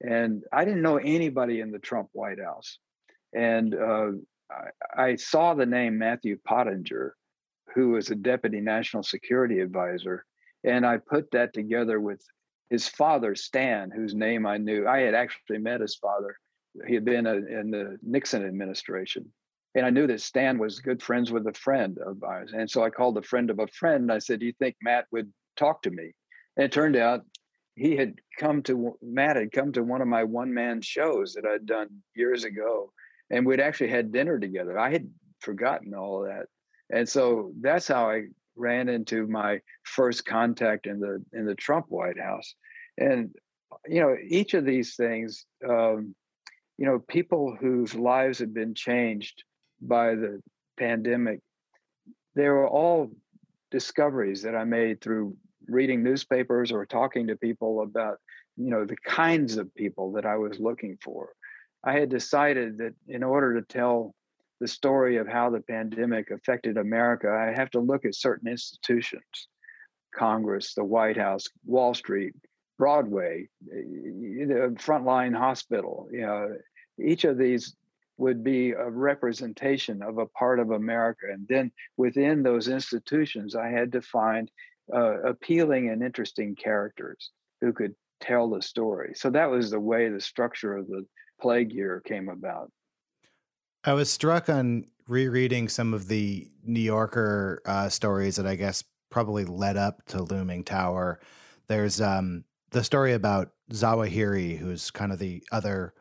And 0.01 0.43
I 0.51 0.65
didn't 0.65 0.81
know 0.81 0.97
anybody 0.97 1.61
in 1.61 1.71
the 1.71 1.79
Trump 1.79 2.09
White 2.11 2.39
House. 2.39 2.77
And 3.33 3.73
uh, 3.73 4.11
I, 4.49 5.03
I, 5.03 5.15
saw 5.15 5.53
the 5.53 5.65
name 5.65 5.97
Matthew 5.97 6.37
Pottinger, 6.43 7.15
who 7.75 7.89
was 7.91 8.09
a 8.09 8.15
deputy 8.15 8.59
national 8.59 9.03
security 9.03 9.59
advisor. 9.59 10.25
And 10.63 10.85
I 10.85 10.97
put 10.97 11.31
that 11.31 11.53
together 11.53 11.99
with 11.99 12.21
his 12.69 12.87
father, 12.87 13.35
Stan, 13.35 13.91
whose 13.91 14.13
name 14.13 14.45
I 14.45 14.57
knew. 14.57 14.87
I 14.87 15.01
had 15.01 15.13
actually 15.13 15.59
met 15.59 15.81
his 15.81 15.95
father. 15.95 16.35
He 16.87 16.95
had 16.95 17.05
been 17.05 17.27
a, 17.27 17.35
in 17.35 17.71
the 17.71 17.97
Nixon 18.01 18.45
administration. 18.45 19.31
And 19.73 19.85
I 19.85 19.89
knew 19.89 20.07
that 20.07 20.21
Stan 20.21 20.57
was 20.57 20.79
good 20.79 21.01
friends 21.01 21.31
with 21.31 21.47
a 21.47 21.53
friend 21.53 21.97
of 22.05 22.23
ours. 22.23 22.51
And 22.53 22.69
so 22.69 22.83
I 22.83 22.89
called 22.89 23.17
a 23.17 23.21
friend 23.21 23.49
of 23.49 23.59
a 23.59 23.67
friend. 23.67 24.03
And 24.03 24.11
I 24.11 24.19
said, 24.19 24.39
Do 24.39 24.45
you 24.45 24.53
think 24.59 24.75
Matt 24.81 25.05
would 25.11 25.31
talk 25.55 25.81
to 25.83 25.89
me? 25.91 26.13
And 26.57 26.65
it 26.65 26.71
turned 26.71 26.97
out 26.97 27.25
he 27.75 27.95
had 27.95 28.15
come 28.37 28.63
to 28.63 28.97
Matt 29.01 29.37
had 29.37 29.51
come 29.51 29.71
to 29.73 29.83
one 29.83 30.01
of 30.01 30.07
my 30.07 30.23
one 30.23 30.53
man 30.53 30.81
shows 30.81 31.33
that 31.33 31.45
I'd 31.45 31.65
done 31.65 31.87
years 32.15 32.43
ago. 32.43 32.91
And 33.29 33.45
we'd 33.45 33.61
actually 33.61 33.89
had 33.89 34.11
dinner 34.11 34.39
together. 34.39 34.77
I 34.77 34.91
had 34.91 35.09
forgotten 35.39 35.93
all 35.93 36.23
that. 36.23 36.47
And 36.93 37.07
so 37.07 37.53
that's 37.61 37.87
how 37.87 38.09
I 38.09 38.25
ran 38.57 38.89
into 38.89 39.25
my 39.25 39.61
first 39.83 40.25
contact 40.25 40.85
in 40.85 40.99
the 40.99 41.23
in 41.31 41.45
the 41.45 41.55
Trump 41.55 41.85
White 41.87 42.19
House. 42.19 42.55
And 42.97 43.33
you 43.87 44.01
know, 44.01 44.17
each 44.27 44.53
of 44.53 44.65
these 44.65 44.95
things, 44.95 45.45
um, 45.67 46.13
you 46.77 46.85
know, 46.85 46.99
people 46.99 47.55
whose 47.59 47.95
lives 47.95 48.39
had 48.39 48.53
been 48.53 48.75
changed 48.75 49.45
by 49.81 50.15
the 50.15 50.41
pandemic, 50.77 51.39
they 52.35 52.47
were 52.47 52.67
all 52.67 53.11
discoveries 53.71 54.41
that 54.43 54.55
I 54.55 54.63
made 54.63 55.01
through 55.01 55.35
reading 55.67 56.03
newspapers 56.03 56.71
or 56.71 56.85
talking 56.85 57.27
to 57.27 57.35
people 57.35 57.81
about, 57.81 58.17
you 58.57 58.69
know, 58.69 58.85
the 58.85 58.97
kinds 59.05 59.57
of 59.57 59.73
people 59.75 60.11
that 60.13 60.25
I 60.25 60.37
was 60.37 60.59
looking 60.59 60.97
for. 61.01 61.29
I 61.83 61.93
had 61.93 62.09
decided 62.09 62.77
that 62.77 62.93
in 63.07 63.23
order 63.23 63.59
to 63.59 63.65
tell 63.65 64.13
the 64.59 64.67
story 64.67 65.17
of 65.17 65.27
how 65.27 65.49
the 65.49 65.61
pandemic 65.61 66.29
affected 66.29 66.77
America, 66.77 67.29
I 67.29 67.59
have 67.59 67.71
to 67.71 67.79
look 67.79 68.05
at 68.05 68.15
certain 68.15 68.47
institutions 68.47 69.47
Congress, 70.13 70.73
the 70.73 70.83
White 70.83 71.17
House, 71.17 71.45
Wall 71.65 71.93
Street, 71.93 72.35
Broadway, 72.77 73.47
the 73.65 74.75
frontline 74.77 75.35
hospital. 75.35 76.09
You 76.11 76.21
know, 76.21 76.55
each 76.99 77.23
of 77.23 77.37
these 77.37 77.75
would 78.17 78.43
be 78.43 78.71
a 78.71 78.89
representation 78.89 80.01
of 80.01 80.17
a 80.17 80.27
part 80.27 80.59
of 80.59 80.71
America. 80.71 81.25
And 81.31 81.47
then 81.47 81.71
within 81.97 82.43
those 82.43 82.67
institutions, 82.67 83.55
I 83.55 83.69
had 83.69 83.91
to 83.93 84.01
find 84.01 84.49
uh, 84.93 85.21
appealing 85.21 85.89
and 85.89 86.03
interesting 86.03 86.55
characters 86.55 87.31
who 87.61 87.73
could 87.73 87.95
tell 88.19 88.49
the 88.49 88.61
story. 88.61 89.13
So 89.15 89.29
that 89.31 89.49
was 89.49 89.71
the 89.71 89.79
way 89.79 90.09
the 90.09 90.21
structure 90.21 90.75
of 90.75 90.87
the 90.87 91.05
plague 91.39 91.71
year 91.71 92.01
came 92.05 92.29
about. 92.29 92.71
I 93.83 93.93
was 93.93 94.11
struck 94.11 94.47
on 94.47 94.85
rereading 95.07 95.67
some 95.67 95.93
of 95.93 96.07
the 96.07 96.47
New 96.63 96.79
Yorker 96.79 97.61
uh, 97.65 97.89
stories 97.89 98.35
that 98.35 98.45
I 98.45 98.55
guess 98.55 98.83
probably 99.09 99.43
led 99.43 99.75
up 99.75 100.05
to 100.07 100.21
Looming 100.21 100.63
Tower. 100.63 101.19
There's 101.67 101.99
um, 101.99 102.43
the 102.69 102.83
story 102.83 103.13
about 103.13 103.51
Zawahiri, 103.71 104.57
who's 104.57 104.91
kind 104.91 105.11
of 105.11 105.19
the 105.19 105.43
other 105.51 105.93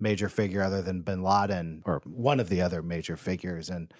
major 0.00 0.28
figure 0.28 0.62
other 0.62 0.82
than 0.82 1.02
bin 1.02 1.22
Laden, 1.22 1.82
or 1.84 2.02
one 2.04 2.40
of 2.40 2.48
the 2.48 2.62
other 2.62 2.82
major 2.82 3.16
figures. 3.16 3.68
And 3.68 3.92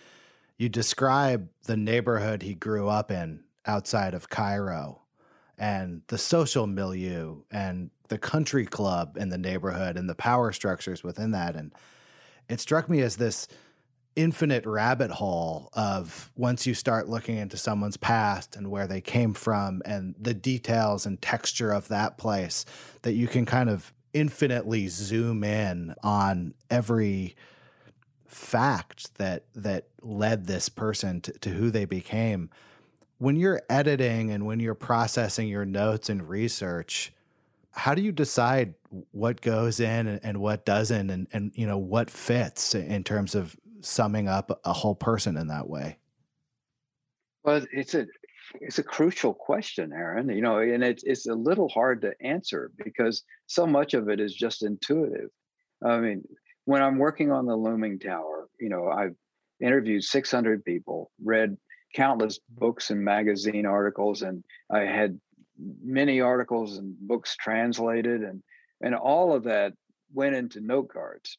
you 0.56 0.68
describe 0.68 1.48
the 1.64 1.76
neighborhood 1.76 2.42
he 2.42 2.54
grew 2.54 2.88
up 2.88 3.10
in 3.10 3.44
outside 3.66 4.14
of 4.14 4.28
Cairo 4.28 5.02
and 5.58 6.02
the 6.08 6.18
social 6.18 6.66
milieu 6.66 7.42
and 7.50 7.90
the 8.08 8.18
country 8.18 8.64
club 8.64 9.16
in 9.16 9.28
the 9.28 9.38
neighborhood 9.38 9.96
and 9.96 10.08
the 10.08 10.14
power 10.14 10.52
structures 10.52 11.02
within 11.02 11.32
that. 11.32 11.56
And 11.56 11.72
it 12.48 12.60
struck 12.60 12.88
me 12.88 13.00
as 13.00 13.16
this 13.16 13.48
infinite 14.16 14.66
rabbit 14.66 15.12
hole 15.12 15.70
of 15.74 16.32
once 16.34 16.66
you 16.66 16.74
start 16.74 17.08
looking 17.08 17.36
into 17.36 17.56
someone's 17.56 17.96
past 17.96 18.56
and 18.56 18.68
where 18.68 18.86
they 18.88 19.00
came 19.00 19.32
from 19.32 19.80
and 19.84 20.14
the 20.18 20.34
details 20.34 21.06
and 21.06 21.22
texture 21.22 21.70
of 21.70 21.86
that 21.86 22.18
place 22.18 22.64
that 23.02 23.12
you 23.12 23.28
can 23.28 23.46
kind 23.46 23.70
of 23.70 23.92
infinitely 24.12 24.88
zoom 24.88 25.44
in 25.44 25.94
on 26.02 26.54
every 26.70 27.36
fact 28.26 29.16
that 29.18 29.44
that 29.54 29.88
led 30.02 30.46
this 30.46 30.68
person 30.68 31.20
to, 31.22 31.32
to 31.32 31.50
who 31.50 31.70
they 31.70 31.84
became. 31.84 32.50
When 33.18 33.36
you're 33.36 33.62
editing 33.68 34.30
and 34.30 34.46
when 34.46 34.60
you're 34.60 34.74
processing 34.74 35.48
your 35.48 35.64
notes 35.64 36.08
and 36.08 36.28
research 36.28 37.12
how 37.78 37.94
do 37.94 38.02
you 38.02 38.10
decide 38.10 38.74
what 39.12 39.40
goes 39.40 39.78
in 39.78 40.08
and, 40.08 40.20
and 40.24 40.40
what 40.40 40.64
doesn't? 40.64 41.10
And, 41.10 41.28
and 41.32 41.52
you 41.54 41.64
know 41.64 41.78
what 41.78 42.10
fits 42.10 42.74
in 42.74 43.04
terms 43.04 43.36
of 43.36 43.56
summing 43.80 44.26
up 44.26 44.60
a 44.64 44.72
whole 44.72 44.96
person 44.96 45.36
in 45.36 45.46
that 45.46 45.68
way? 45.68 45.98
Well 47.44 47.64
it's 47.72 47.94
a 47.94 48.06
it's 48.60 48.78
a 48.78 48.82
crucial 48.82 49.34
question 49.34 49.92
aaron 49.92 50.28
you 50.28 50.40
know 50.40 50.58
and 50.58 50.82
it's 50.82 51.02
it's 51.04 51.26
a 51.26 51.34
little 51.34 51.68
hard 51.68 52.02
to 52.02 52.12
answer 52.20 52.70
because 52.82 53.22
so 53.46 53.66
much 53.66 53.94
of 53.94 54.08
it 54.08 54.20
is 54.20 54.34
just 54.34 54.62
intuitive. 54.62 55.30
I 55.84 55.98
mean 55.98 56.24
when 56.64 56.82
i'm 56.82 56.98
working 56.98 57.30
on 57.30 57.46
the 57.46 57.56
looming 57.56 57.98
tower 57.98 58.48
you 58.60 58.68
know 58.68 58.88
i've 58.88 59.14
interviewed 59.60 60.04
600 60.04 60.64
people 60.64 61.10
read 61.22 61.56
countless 61.94 62.38
books 62.48 62.90
and 62.90 63.02
magazine 63.02 63.66
articles 63.66 64.22
and 64.22 64.44
i 64.70 64.80
had 64.80 65.18
many 65.82 66.20
articles 66.20 66.78
and 66.78 66.96
books 67.00 67.36
translated 67.36 68.22
and 68.22 68.42
and 68.80 68.94
all 68.94 69.34
of 69.34 69.44
that 69.44 69.72
went 70.14 70.34
into 70.34 70.60
note 70.60 70.88
cards. 70.88 71.36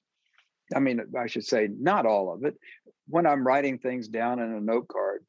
I 0.75 0.79
mean 0.79 1.01
i 1.17 1.27
should 1.27 1.45
say 1.45 1.69
not 1.71 2.05
all 2.05 2.33
of 2.33 2.43
it. 2.43 2.55
When 3.07 3.25
i'm 3.25 3.45
writing 3.45 3.77
things 3.79 4.07
down 4.07 4.39
in 4.39 4.53
a 4.53 4.61
note 4.61 4.87
card 4.87 5.23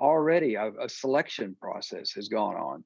already 0.00 0.54
a, 0.54 0.70
a 0.80 0.88
selection 0.88 1.56
process 1.60 2.12
has 2.12 2.28
gone 2.28 2.56
on. 2.56 2.84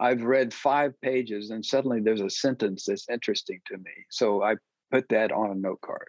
I've 0.00 0.22
read 0.22 0.54
five 0.54 0.98
pages 1.02 1.50
and 1.50 1.64
suddenly 1.64 2.00
there's 2.00 2.20
a 2.20 2.30
sentence 2.30 2.84
that's 2.86 3.06
interesting 3.10 3.60
to 3.66 3.76
me 3.76 3.92
so 4.10 4.42
i 4.42 4.54
put 4.92 5.08
that 5.08 5.32
on 5.32 5.50
a 5.50 5.54
note 5.54 5.80
card. 5.80 6.08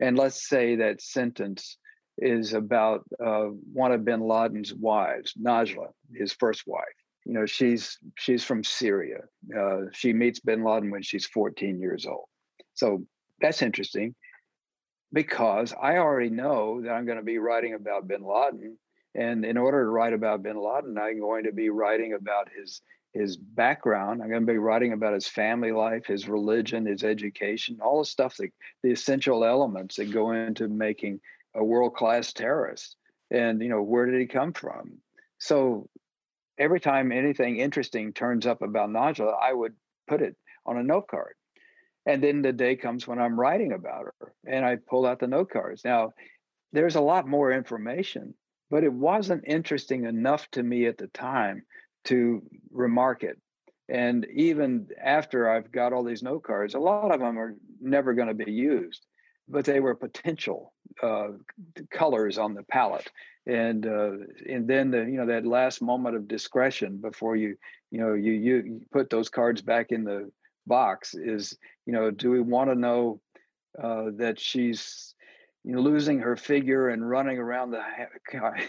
And 0.00 0.16
let's 0.16 0.48
say 0.48 0.76
that 0.76 1.00
sentence 1.00 1.78
is 2.18 2.52
about 2.52 3.04
uh, 3.24 3.46
one 3.72 3.90
of 3.90 4.04
bin 4.04 4.20
laden's 4.20 4.74
wives 4.74 5.34
najwa 5.40 5.88
his 6.14 6.32
first 6.32 6.64
wife. 6.66 6.84
You 7.24 7.32
know 7.32 7.46
she's 7.46 7.98
she's 8.16 8.44
from 8.44 8.62
syria. 8.62 9.20
Uh, 9.56 9.86
she 9.92 10.12
meets 10.12 10.40
bin 10.40 10.62
laden 10.64 10.90
when 10.90 11.02
she's 11.02 11.26
14 11.26 11.80
years 11.80 12.06
old. 12.06 12.26
So 12.74 13.04
that's 13.40 13.62
interesting 13.62 14.14
because 15.12 15.72
i 15.80 15.96
already 15.96 16.28
know 16.28 16.82
that 16.82 16.90
i'm 16.90 17.06
going 17.06 17.16
to 17.16 17.24
be 17.24 17.38
writing 17.38 17.72
about 17.72 18.06
bin 18.06 18.22
laden 18.22 18.76
and 19.14 19.44
in 19.44 19.56
order 19.56 19.82
to 19.82 19.90
write 19.90 20.12
about 20.12 20.42
bin 20.42 20.56
Laden, 20.56 20.98
I'm 20.98 21.20
going 21.20 21.44
to 21.44 21.52
be 21.52 21.70
writing 21.70 22.14
about 22.14 22.48
his 22.56 22.82
his 23.14 23.36
background. 23.36 24.22
I'm 24.22 24.28
going 24.28 24.46
to 24.46 24.52
be 24.52 24.58
writing 24.58 24.92
about 24.92 25.14
his 25.14 25.26
family 25.26 25.72
life, 25.72 26.06
his 26.06 26.28
religion, 26.28 26.86
his 26.86 27.02
education, 27.02 27.78
all 27.80 28.00
the 28.00 28.04
stuff 28.04 28.36
that 28.36 28.50
the 28.82 28.92
essential 28.92 29.44
elements 29.44 29.96
that 29.96 30.12
go 30.12 30.32
into 30.32 30.68
making 30.68 31.20
a 31.54 31.64
world 31.64 31.94
class 31.94 32.32
terrorist. 32.32 32.96
And 33.30 33.62
you 33.62 33.68
know, 33.68 33.82
where 33.82 34.06
did 34.06 34.20
he 34.20 34.26
come 34.26 34.52
from? 34.52 34.98
So 35.38 35.88
every 36.58 36.80
time 36.80 37.12
anything 37.12 37.58
interesting 37.58 38.12
turns 38.12 38.46
up 38.46 38.62
about 38.62 38.90
Najwa, 38.90 39.34
I 39.40 39.52
would 39.52 39.74
put 40.06 40.22
it 40.22 40.36
on 40.66 40.76
a 40.76 40.82
note 40.82 41.08
card. 41.08 41.34
And 42.06 42.22
then 42.22 42.42
the 42.42 42.52
day 42.52 42.76
comes 42.76 43.06
when 43.06 43.18
I'm 43.18 43.38
writing 43.38 43.72
about 43.72 44.06
her 44.06 44.32
and 44.46 44.64
I 44.64 44.76
pull 44.76 45.06
out 45.06 45.20
the 45.20 45.26
note 45.26 45.50
cards. 45.50 45.84
Now, 45.84 46.12
there's 46.72 46.96
a 46.96 47.00
lot 47.00 47.28
more 47.28 47.52
information 47.52 48.34
but 48.70 48.84
it 48.84 48.92
wasn't 48.92 49.44
interesting 49.46 50.04
enough 50.04 50.50
to 50.52 50.62
me 50.62 50.86
at 50.86 50.98
the 50.98 51.08
time 51.08 51.62
to 52.04 52.42
remark 52.70 53.22
it. 53.22 53.38
And 53.88 54.26
even 54.34 54.88
after 55.02 55.48
I've 55.48 55.72
got 55.72 55.92
all 55.92 56.04
these 56.04 56.22
note 56.22 56.42
cards, 56.42 56.74
a 56.74 56.78
lot 56.78 57.12
of 57.12 57.20
them 57.20 57.38
are 57.38 57.54
never 57.80 58.12
going 58.12 58.28
to 58.28 58.34
be 58.34 58.52
used, 58.52 59.06
but 59.48 59.64
they 59.64 59.80
were 59.80 59.94
potential 59.94 60.74
uh, 61.02 61.28
colors 61.90 62.36
on 62.36 62.54
the 62.54 62.64
palette. 62.64 63.10
And 63.46 63.86
uh, 63.86 64.10
and 64.46 64.68
then 64.68 64.90
the 64.90 64.98
you 64.98 65.16
know 65.16 65.26
that 65.26 65.46
last 65.46 65.80
moment 65.80 66.16
of 66.16 66.28
discretion 66.28 66.98
before 66.98 67.34
you 67.34 67.56
you 67.90 67.98
know 67.98 68.12
you 68.12 68.32
you 68.32 68.82
put 68.92 69.08
those 69.08 69.30
cards 69.30 69.62
back 69.62 69.90
in 69.90 70.04
the 70.04 70.30
box 70.66 71.14
is 71.14 71.56
you 71.86 71.94
know 71.94 72.10
do 72.10 72.30
we 72.30 72.40
want 72.40 72.68
to 72.68 72.74
know 72.74 73.22
uh, 73.82 74.10
that 74.16 74.38
she's 74.38 75.14
losing 75.76 76.18
her 76.18 76.36
figure 76.36 76.88
and 76.88 77.08
running 77.08 77.38
around 77.38 77.70
the 77.70 77.82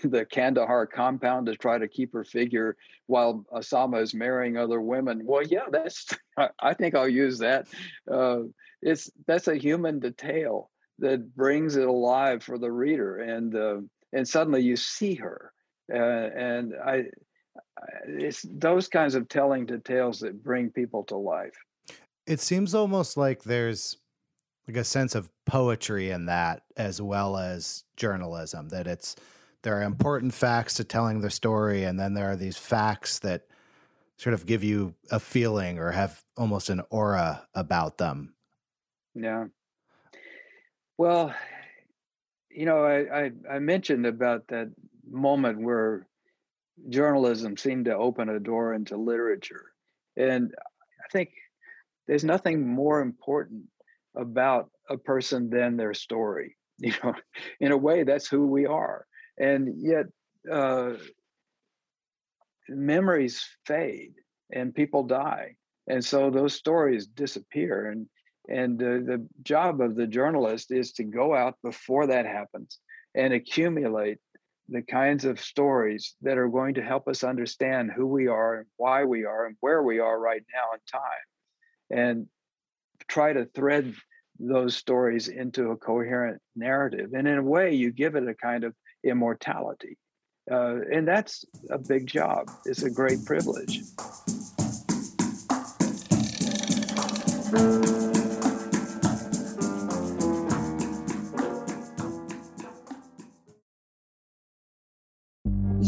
the 0.07 0.25
Kandahar 0.25 0.85
compound 0.85 1.45
to 1.45 1.55
try 1.55 1.77
to 1.77 1.87
keep 1.87 2.11
her 2.13 2.25
figure 2.25 2.75
while 3.07 3.45
Osama 3.53 4.01
is 4.01 4.13
marrying 4.13 4.57
other 4.57 4.81
women. 4.81 5.21
Well, 5.23 5.43
yeah, 5.43 5.65
that's 5.71 6.07
I 6.59 6.73
think 6.73 6.95
I'll 6.95 7.09
use 7.09 7.39
that. 7.39 7.67
Uh, 8.09 8.41
it's 8.81 9.09
that's 9.27 9.47
a 9.47 9.55
human 9.55 9.99
detail 9.99 10.69
that 10.99 11.35
brings 11.35 11.77
it 11.77 11.87
alive 11.87 12.43
for 12.43 12.57
the 12.57 12.71
reader, 12.71 13.19
and 13.19 13.55
uh, 13.55 13.77
and 14.11 14.27
suddenly 14.27 14.61
you 14.61 14.75
see 14.75 15.15
her, 15.15 15.53
uh, 15.93 15.97
and 15.97 16.73
I. 16.83 17.05
It's 18.07 18.45
those 18.49 18.89
kinds 18.89 19.15
of 19.15 19.29
telling 19.29 19.65
details 19.65 20.19
that 20.19 20.43
bring 20.43 20.69
people 20.69 21.05
to 21.05 21.15
life. 21.15 21.55
It 22.27 22.41
seems 22.41 22.75
almost 22.75 23.15
like 23.15 23.43
there's 23.43 23.95
like 24.69 24.77
a 24.77 24.83
sense 24.83 25.15
of 25.15 25.31
poetry 25.47 26.11
in 26.11 26.27
that 26.27 26.61
as 26.77 27.01
well 27.01 27.37
as 27.37 27.85
journalism 27.97 28.69
that 28.69 28.85
it's 28.85 29.15
there 29.63 29.75
are 29.79 29.81
important 29.81 30.31
facts 30.31 30.75
to 30.75 30.83
telling 30.83 31.21
the 31.21 31.31
story 31.31 31.83
and 31.83 31.99
then 31.99 32.13
there 32.13 32.29
are 32.29 32.35
these 32.35 32.55
facts 32.55 33.17
that 33.17 33.47
sort 34.17 34.35
of 34.35 34.45
give 34.45 34.63
you 34.63 34.93
a 35.09 35.19
feeling 35.19 35.79
or 35.79 35.89
have 35.89 36.23
almost 36.37 36.69
an 36.69 36.83
aura 36.91 37.47
about 37.55 37.97
them. 37.97 38.35
Yeah. 39.15 39.45
Well 40.99 41.33
you 42.51 42.65
know 42.67 42.83
i 42.83 43.25
i, 43.25 43.31
I 43.55 43.59
mentioned 43.59 44.05
about 44.05 44.47
that 44.49 44.69
moment 45.09 45.61
where 45.61 46.05
journalism 46.89 47.57
seemed 47.57 47.85
to 47.85 47.95
open 47.95 48.29
a 48.29 48.39
door 48.39 48.75
into 48.75 48.97
literature 48.97 49.71
and 50.15 50.53
i 51.03 51.07
think 51.11 51.29
there's 52.07 52.23
nothing 52.23 52.67
more 52.67 53.01
important 53.01 53.65
about 54.15 54.69
a 54.89 54.97
person 54.97 55.49
than 55.49 55.77
their 55.77 55.93
story. 55.93 56.55
You 56.81 56.93
know, 57.03 57.13
in 57.59 57.73
a 57.73 57.77
way, 57.77 58.05
that's 58.05 58.29
who 58.29 58.47
we 58.47 58.65
are. 58.65 59.05
And 59.37 59.67
yet, 59.75 60.05
uh, 60.49 60.93
memories 62.69 63.45
fade 63.65 64.13
and 64.49 64.73
people 64.73 65.03
die, 65.03 65.55
and 65.87 66.05
so 66.05 66.29
those 66.29 66.53
stories 66.53 67.05
disappear. 67.05 67.91
And 67.91 68.07
and 68.47 68.81
uh, 68.81 69.11
the 69.11 69.27
job 69.43 69.81
of 69.81 69.95
the 69.95 70.07
journalist 70.07 70.71
is 70.71 70.93
to 70.93 71.03
go 71.03 71.35
out 71.35 71.55
before 71.61 72.07
that 72.07 72.25
happens 72.25 72.79
and 73.13 73.33
accumulate 73.33 74.19
the 74.69 74.81
kinds 74.81 75.25
of 75.25 75.41
stories 75.41 76.15
that 76.21 76.37
are 76.37 76.47
going 76.47 76.75
to 76.75 76.81
help 76.81 77.07
us 77.07 77.23
understand 77.23 77.91
who 77.91 78.07
we 78.07 78.27
are 78.27 78.59
and 78.59 78.67
why 78.77 79.03
we 79.03 79.25
are 79.25 79.47
and 79.47 79.57
where 79.59 79.83
we 79.83 79.99
are 79.99 80.19
right 80.19 80.43
now 80.53 80.73
in 80.73 80.79
time 80.89 81.27
and 82.07 82.27
try 83.09 83.33
to 83.33 83.45
thread 83.55 83.93
those 84.39 84.75
stories 84.77 85.27
into 85.27 85.71
a 85.71 85.77
coherent 85.77 86.41
narrative. 86.55 87.11
And 87.13 87.27
in 87.27 87.37
a 87.37 87.43
way, 87.43 87.73
you 87.73 87.91
give 87.91 88.15
it 88.15 88.27
a 88.27 88.33
kind 88.33 88.63
of 88.63 88.73
immortality. 89.03 89.97
Uh, 90.49 90.79
and 90.91 91.07
that's 91.07 91.45
a 91.69 91.77
big 91.77 92.07
job. 92.07 92.49
It's 92.65 92.83
a 92.83 92.89
great 92.89 93.25
privilege. 93.25 93.81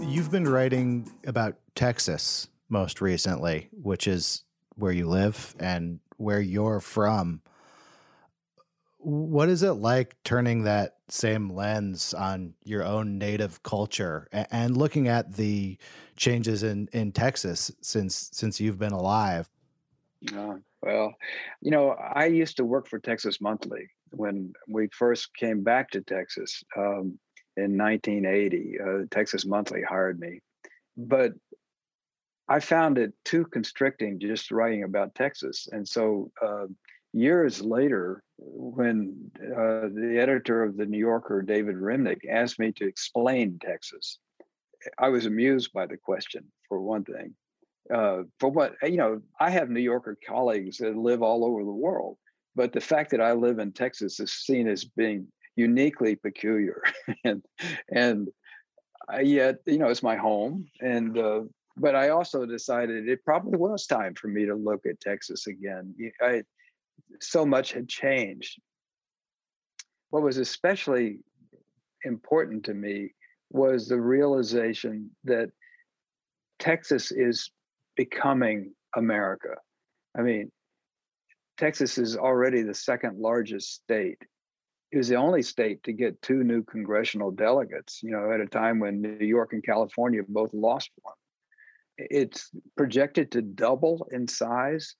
You've 0.00 0.30
been 0.30 0.48
writing 0.48 1.12
about 1.26 1.56
Texas 1.74 2.48
most 2.70 3.02
recently, 3.02 3.68
which 3.70 4.08
is 4.08 4.44
where 4.76 4.92
you 4.92 5.06
live 5.06 5.54
and 5.60 6.00
where 6.16 6.40
you're 6.40 6.80
from. 6.80 7.42
What 8.96 9.50
is 9.50 9.62
it 9.62 9.72
like 9.72 10.16
turning 10.24 10.62
that 10.62 10.96
same 11.10 11.50
lens 11.50 12.14
on 12.14 12.54
your 12.64 12.82
own 12.82 13.18
native 13.18 13.62
culture 13.62 14.28
and 14.32 14.74
looking 14.74 15.06
at 15.06 15.34
the 15.34 15.76
changes 16.16 16.62
in, 16.62 16.88
in 16.94 17.12
Texas 17.12 17.70
since 17.82 18.30
since 18.32 18.58
you've 18.58 18.78
been 18.78 18.94
alive? 18.94 19.50
Uh, 20.34 20.54
well, 20.80 21.14
you 21.60 21.70
know, 21.70 21.90
I 21.90 22.24
used 22.26 22.56
to 22.56 22.64
work 22.64 22.88
for 22.88 22.98
Texas 22.98 23.38
Monthly 23.38 23.90
when 24.10 24.52
we 24.68 24.88
first 24.92 25.34
came 25.34 25.62
back 25.62 25.90
to 25.90 26.00
Texas. 26.00 26.62
Um, 26.76 27.18
in 27.56 27.78
1980. 27.78 28.76
Uh, 28.80 29.06
Texas 29.10 29.46
Monthly 29.46 29.82
hired 29.82 30.20
me, 30.20 30.40
but 30.96 31.32
I 32.48 32.60
found 32.60 32.98
it 32.98 33.12
too 33.24 33.44
constricting 33.46 34.20
just 34.20 34.50
writing 34.50 34.84
about 34.84 35.14
Texas. 35.14 35.68
And 35.72 35.86
so 35.88 36.30
uh, 36.40 36.66
years 37.12 37.60
later, 37.60 38.22
when 38.38 39.30
uh, 39.40 39.88
the 39.92 40.18
editor 40.20 40.62
of 40.62 40.76
the 40.76 40.86
New 40.86 40.98
Yorker, 40.98 41.42
David 41.42 41.76
Remnick, 41.76 42.20
asked 42.30 42.58
me 42.58 42.72
to 42.72 42.86
explain 42.86 43.58
Texas, 43.60 44.18
I 44.98 45.08
was 45.08 45.26
amused 45.26 45.72
by 45.72 45.86
the 45.86 45.96
question, 45.96 46.44
for 46.68 46.80
one 46.80 47.04
thing. 47.04 47.34
Uh, 47.92 48.24
for 48.38 48.48
what, 48.50 48.74
you 48.82 48.96
know, 48.96 49.22
I 49.40 49.50
have 49.50 49.70
New 49.70 49.80
Yorker 49.80 50.18
colleagues 50.26 50.78
that 50.78 50.96
live 50.96 51.22
all 51.22 51.44
over 51.44 51.64
the 51.64 51.70
world, 51.70 52.18
but 52.56 52.72
the 52.72 52.80
fact 52.80 53.10
that 53.10 53.20
I 53.20 53.32
live 53.32 53.58
in 53.58 53.70
Texas 53.70 54.18
is 54.18 54.32
seen 54.32 54.66
as 54.66 54.84
being 54.84 55.28
uniquely 55.54 56.16
peculiar. 56.16 56.82
And 57.24 57.42
and 57.90 58.28
I, 59.08 59.20
yet 59.20 59.56
you 59.66 59.78
know 59.78 59.88
it's 59.88 60.02
my 60.02 60.16
home 60.16 60.68
and 60.80 61.16
uh, 61.16 61.42
but 61.76 61.94
i 61.94 62.08
also 62.08 62.44
decided 62.46 63.08
it 63.08 63.24
probably 63.24 63.56
was 63.56 63.86
time 63.86 64.14
for 64.14 64.28
me 64.28 64.46
to 64.46 64.54
look 64.54 64.86
at 64.86 65.00
texas 65.00 65.46
again. 65.46 65.94
I, 66.20 66.42
so 67.20 67.46
much 67.46 67.72
had 67.72 67.88
changed. 67.88 68.60
What 70.10 70.22
was 70.22 70.38
especially 70.38 71.20
important 72.04 72.64
to 72.64 72.74
me 72.74 73.14
was 73.50 73.86
the 73.86 74.00
realization 74.00 75.10
that 75.24 75.50
texas 76.58 77.12
is 77.12 77.50
becoming 77.96 78.72
america. 78.96 79.54
I 80.18 80.22
mean 80.22 80.50
texas 81.56 81.98
is 81.98 82.16
already 82.16 82.62
the 82.62 82.74
second 82.74 83.18
largest 83.18 83.72
state 83.72 84.18
it 84.92 84.96
was 84.96 85.08
the 85.08 85.16
only 85.16 85.42
state 85.42 85.82
to 85.82 85.92
get 85.92 86.22
two 86.22 86.44
new 86.44 86.62
congressional 86.62 87.30
delegates, 87.30 88.02
you 88.02 88.10
know, 88.10 88.30
at 88.30 88.40
a 88.40 88.46
time 88.46 88.78
when 88.78 89.02
New 89.02 89.26
York 89.26 89.52
and 89.52 89.64
California 89.64 90.22
both 90.26 90.54
lost 90.54 90.90
one. 91.02 91.14
It's 91.98 92.50
projected 92.76 93.32
to 93.32 93.42
double 93.42 94.06
in 94.12 94.28
size 94.28 94.94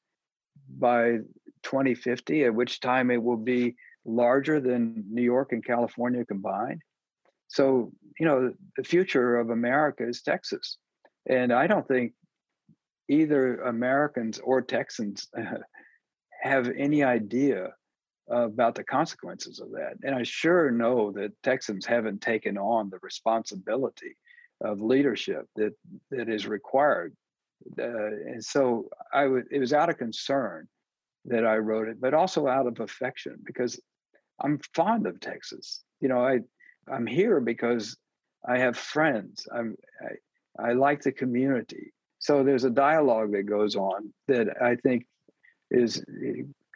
by 0.78 1.18
2050, 1.62 2.44
at 2.44 2.54
which 2.54 2.80
time 2.80 3.10
it 3.10 3.22
will 3.22 3.36
be 3.36 3.76
larger 4.04 4.60
than 4.60 5.04
New 5.10 5.22
York 5.22 5.52
and 5.52 5.64
California 5.64 6.24
combined. 6.24 6.82
So, 7.48 7.92
you 8.18 8.26
know, 8.26 8.52
the 8.76 8.84
future 8.84 9.36
of 9.36 9.50
America 9.50 10.06
is 10.06 10.22
Texas. 10.22 10.78
And 11.28 11.52
I 11.52 11.66
don't 11.68 11.86
think 11.86 12.12
either 13.08 13.60
Americans 13.60 14.40
or 14.40 14.62
Texans 14.62 15.28
have 16.46 16.70
any 16.76 17.02
idea 17.02 17.72
about 18.28 18.74
the 18.74 18.84
consequences 18.84 19.60
of 19.60 19.70
that. 19.72 19.94
And 20.02 20.14
I 20.14 20.24
sure 20.24 20.70
know 20.70 21.12
that 21.12 21.32
Texans 21.42 21.86
haven't 21.86 22.20
taken 22.20 22.58
on 22.58 22.90
the 22.90 22.98
responsibility 23.02 24.16
of 24.60 24.80
leadership 24.80 25.46
that 25.56 25.74
that 26.10 26.28
is 26.28 26.46
required. 26.46 27.14
Uh, 27.78 27.84
and 27.84 28.44
so 28.44 28.88
I 29.12 29.26
would 29.26 29.44
it 29.50 29.60
was 29.60 29.72
out 29.72 29.90
of 29.90 29.98
concern 29.98 30.66
that 31.26 31.46
I 31.46 31.56
wrote 31.58 31.88
it, 31.88 32.00
but 32.00 32.14
also 32.14 32.46
out 32.46 32.66
of 32.66 32.80
affection 32.80 33.36
because 33.44 33.78
I'm 34.40 34.60
fond 34.74 35.06
of 35.06 35.20
Texas. 35.20 35.84
You 36.00 36.08
know, 36.08 36.24
I 36.24 36.40
I'm 36.90 37.06
here 37.06 37.40
because 37.40 37.96
I 38.48 38.58
have 38.58 38.76
friends. 38.76 39.46
I'm 39.54 39.76
I, 40.00 40.70
I 40.70 40.72
like 40.72 41.02
the 41.02 41.12
community. 41.12 41.92
So 42.18 42.42
there's 42.42 42.64
a 42.64 42.70
dialogue 42.70 43.32
that 43.32 43.44
goes 43.44 43.76
on 43.76 44.12
that 44.26 44.60
I 44.60 44.76
think 44.76 45.06
is 45.70 46.02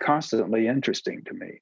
constantly 0.02 0.66
interesting 0.66 1.22
to 1.26 1.34
me. 1.34 1.60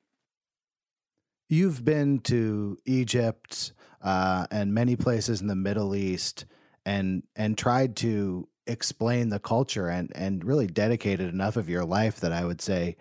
You've 1.48 1.84
been 1.84 2.20
to 2.20 2.76
Egypt 2.84 3.72
uh, 4.02 4.46
and 4.50 4.74
many 4.74 4.96
places 4.96 5.40
in 5.40 5.46
the 5.46 5.56
Middle 5.56 5.94
East, 5.94 6.44
and 6.84 7.22
and 7.34 7.56
tried 7.56 7.96
to 7.96 8.48
explain 8.66 9.30
the 9.30 9.38
culture 9.38 9.88
and 9.88 10.12
and 10.14 10.44
really 10.44 10.66
dedicated 10.66 11.32
enough 11.32 11.56
of 11.56 11.68
your 11.68 11.84
life 11.84 12.20
that 12.20 12.32
I 12.32 12.44
would 12.44 12.60
say 12.60 12.96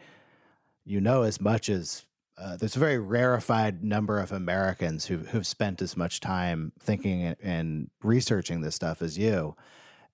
you 0.85 1.01
know 1.01 1.23
as 1.23 1.41
much 1.41 1.67
as 1.67 2.05
uh, 2.37 2.55
there's 2.55 2.75
a 2.75 2.79
very 2.79 2.99
rarefied 2.99 3.83
number 3.83 4.19
of 4.19 4.31
Americans 4.31 5.07
who 5.07 5.17
who've 5.17 5.45
spent 5.45 5.81
as 5.81 5.97
much 5.97 6.19
time 6.19 6.71
thinking 6.79 7.35
and 7.41 7.89
researching 8.01 8.61
this 8.61 8.75
stuff 8.75 9.01
as 9.01 9.17
you, 9.17 9.55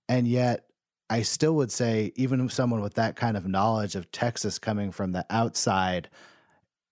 and 0.09 0.27
yet 0.27 0.65
I 1.13 1.21
still 1.21 1.53
would 1.57 1.71
say, 1.71 2.11
even 2.15 2.49
someone 2.49 2.81
with 2.81 2.95
that 2.95 3.15
kind 3.15 3.37
of 3.37 3.47
knowledge 3.47 3.93
of 3.93 4.11
Texas 4.11 4.57
coming 4.57 4.91
from 4.91 5.11
the 5.11 5.23
outside, 5.29 6.09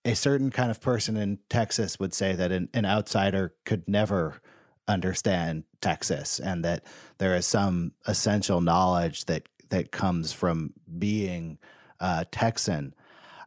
a 0.06 0.14
certain 0.14 0.52
kind 0.52 0.70
of 0.70 0.80
person 0.80 1.18
in 1.18 1.40
Texas 1.50 2.00
would 2.00 2.14
say 2.14 2.34
that 2.34 2.52
an, 2.52 2.70
an 2.76 2.86
outsider 2.86 3.56
could 3.66 3.90
never 3.90 4.40
understand 4.88 5.64
Texas 5.82 6.40
and 6.40 6.64
that 6.64 6.86
there 7.18 7.36
is 7.36 7.48
some 7.48 7.94
essential 8.06 8.62
knowledge 8.62 9.26
that 9.26 9.50
that 9.70 9.92
comes 9.92 10.32
from 10.32 10.74
being 11.00 11.58
uh, 12.00 12.26
Texan. 12.32 12.94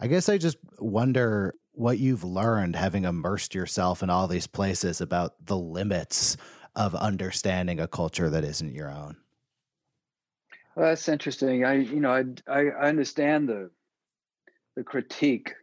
I 0.00 0.08
guess 0.08 0.28
I 0.28 0.38
just 0.38 0.56
wonder 0.80 1.54
what 1.70 2.00
you've 2.00 2.24
learned 2.24 2.74
having 2.74 3.04
immersed 3.04 3.54
yourself 3.54 4.02
in 4.02 4.10
all 4.10 4.26
these 4.26 4.48
places 4.48 5.00
about 5.00 5.34
the 5.46 5.56
limits 5.56 6.36
of 6.74 6.96
understanding 6.96 7.78
a 7.78 7.86
culture 7.86 8.28
that 8.28 8.42
isn't 8.42 8.74
your 8.74 8.90
own. 8.90 9.18
Well, 10.76 10.88
that's 10.88 11.08
interesting. 11.08 11.64
I, 11.64 11.74
you 11.74 12.00
know, 12.00 12.10
I, 12.48 12.52
I 12.52 12.88
understand 12.88 13.48
the 13.48 13.70
the 14.76 14.82
critique 14.82 15.54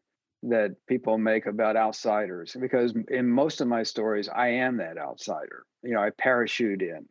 that 0.43 0.75
people 0.87 1.17
make 1.17 1.45
about 1.45 1.75
outsiders 1.75 2.55
because 2.59 2.93
in 3.09 3.29
most 3.29 3.59
of 3.59 3.67
my 3.67 3.83
stories, 3.83 4.29
I 4.29 4.47
am 4.49 4.77
that 4.77 4.97
outsider. 4.97 5.65
You 5.83 5.93
know, 5.93 6.01
I 6.01 6.11
parachute 6.11 6.81
in, 6.81 7.05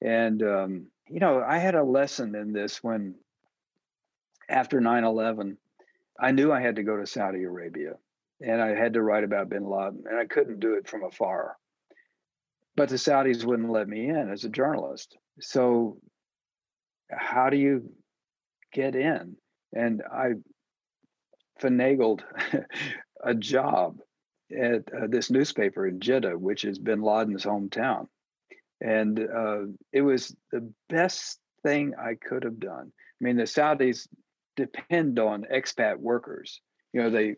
and 0.00 0.42
um, 0.42 0.86
you 1.08 1.20
know, 1.20 1.42
I 1.46 1.58
had 1.58 1.74
a 1.74 1.82
lesson 1.82 2.34
in 2.36 2.52
this 2.52 2.82
when 2.82 3.16
after 4.48 4.80
9/11, 4.80 5.56
I 6.20 6.30
knew 6.30 6.52
I 6.52 6.60
had 6.60 6.76
to 6.76 6.84
go 6.84 6.96
to 6.96 7.06
Saudi 7.06 7.42
Arabia, 7.42 7.94
and 8.40 8.62
I 8.62 8.76
had 8.76 8.94
to 8.94 9.02
write 9.02 9.24
about 9.24 9.48
Bin 9.48 9.68
Laden, 9.68 10.04
and 10.08 10.18
I 10.18 10.26
couldn't 10.26 10.60
do 10.60 10.74
it 10.74 10.86
from 10.88 11.02
afar. 11.02 11.56
But 12.76 12.88
the 12.88 12.96
Saudis 12.96 13.44
wouldn't 13.44 13.70
let 13.70 13.88
me 13.88 14.08
in 14.08 14.30
as 14.30 14.44
a 14.44 14.48
journalist. 14.48 15.16
So 15.40 15.98
how 17.10 17.50
do 17.50 17.56
you 17.56 17.92
get 18.72 18.94
in? 18.94 19.36
And 19.72 20.02
I 20.02 20.34
finagled 21.60 22.22
a 23.24 23.34
job 23.34 23.98
at 24.52 24.82
uh, 24.92 25.06
this 25.08 25.30
newspaper 25.30 25.86
in 25.86 26.00
Jeddah, 26.00 26.38
which 26.38 26.64
is 26.64 26.78
Bin 26.78 27.02
Laden's 27.02 27.44
hometown, 27.44 28.06
and 28.80 29.18
uh, 29.18 29.62
it 29.92 30.02
was 30.02 30.34
the 30.52 30.70
best 30.88 31.38
thing 31.62 31.94
I 31.98 32.14
could 32.14 32.44
have 32.44 32.60
done. 32.60 32.92
I 32.92 33.24
mean, 33.24 33.36
the 33.36 33.44
Saudis 33.44 34.06
depend 34.56 35.18
on 35.18 35.46
expat 35.52 35.96
workers. 35.96 36.60
You 36.92 37.02
know, 37.02 37.10
they 37.10 37.36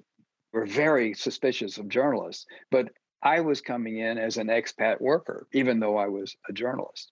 were 0.53 0.67
very 0.67 1.14
suspicious 1.14 1.79
of 1.79 1.89
journalists, 1.89 2.47
but 2.71 2.89
I 3.23 3.41
was 3.41 3.61
coming 3.61 3.99
in 3.99 4.19
as 4.19 4.37
an 4.37 4.49
expat 4.49 5.01
worker, 5.01 5.47
even 5.53 5.81
though 5.81 5.97
I 5.97 6.09
was 6.09 6.37
a 6.49 6.53
journalist. 6.53 7.11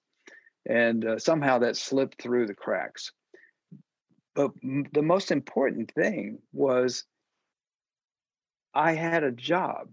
And 0.66 1.04
uh, 1.04 1.18
somehow 1.18 1.58
that 1.58 1.76
slipped 1.76 2.20
through 2.22 2.46
the 2.46 2.54
cracks. 2.54 3.12
But 4.34 4.52
m- 4.62 4.86
the 4.92 5.02
most 5.02 5.30
important 5.30 5.92
thing 5.92 6.38
was 6.52 7.04
I 8.74 8.92
had 8.92 9.22
a 9.24 9.30
job. 9.30 9.88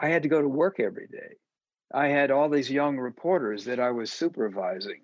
I 0.00 0.08
had 0.08 0.22
to 0.22 0.28
go 0.28 0.40
to 0.40 0.48
work 0.48 0.80
every 0.80 1.06
day. 1.06 1.36
I 1.92 2.08
had 2.08 2.30
all 2.30 2.48
these 2.48 2.70
young 2.70 2.98
reporters 2.98 3.66
that 3.66 3.78
I 3.78 3.90
was 3.90 4.12
supervising. 4.12 5.02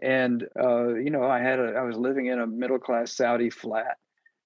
And, 0.00 0.46
uh, 0.58 0.94
you 0.94 1.10
know, 1.10 1.24
I 1.24 1.40
had 1.40 1.58
a, 1.58 1.74
I 1.74 1.82
was 1.82 1.96
living 1.96 2.26
in 2.26 2.40
a 2.40 2.46
middle 2.46 2.78
class 2.78 3.12
Saudi 3.12 3.50
flat. 3.50 3.98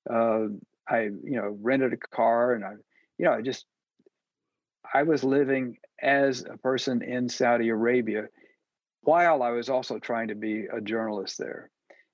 Uh, 0.09 0.47
I, 0.89 1.03
you 1.03 1.37
know, 1.37 1.57
rented 1.61 1.93
a 1.93 1.97
car 1.97 2.53
and 2.53 2.65
I, 2.65 2.73
you 3.19 3.27
know, 3.27 3.33
I 3.33 3.43
just, 3.43 3.67
I 4.93 5.03
was 5.03 5.25
living 5.25 5.79
as 6.01 6.45
a 6.45 6.57
person 6.59 7.03
in 7.03 7.29
Saudi 7.29 7.69
Arabia 7.69 8.29
while 9.07 9.43
I 9.43 9.51
was 9.51 9.69
also 9.69 9.99
trying 9.99 10.29
to 10.29 10.35
be 10.35 10.67
a 10.67 10.81
journalist 10.81 11.39
there. 11.39 11.71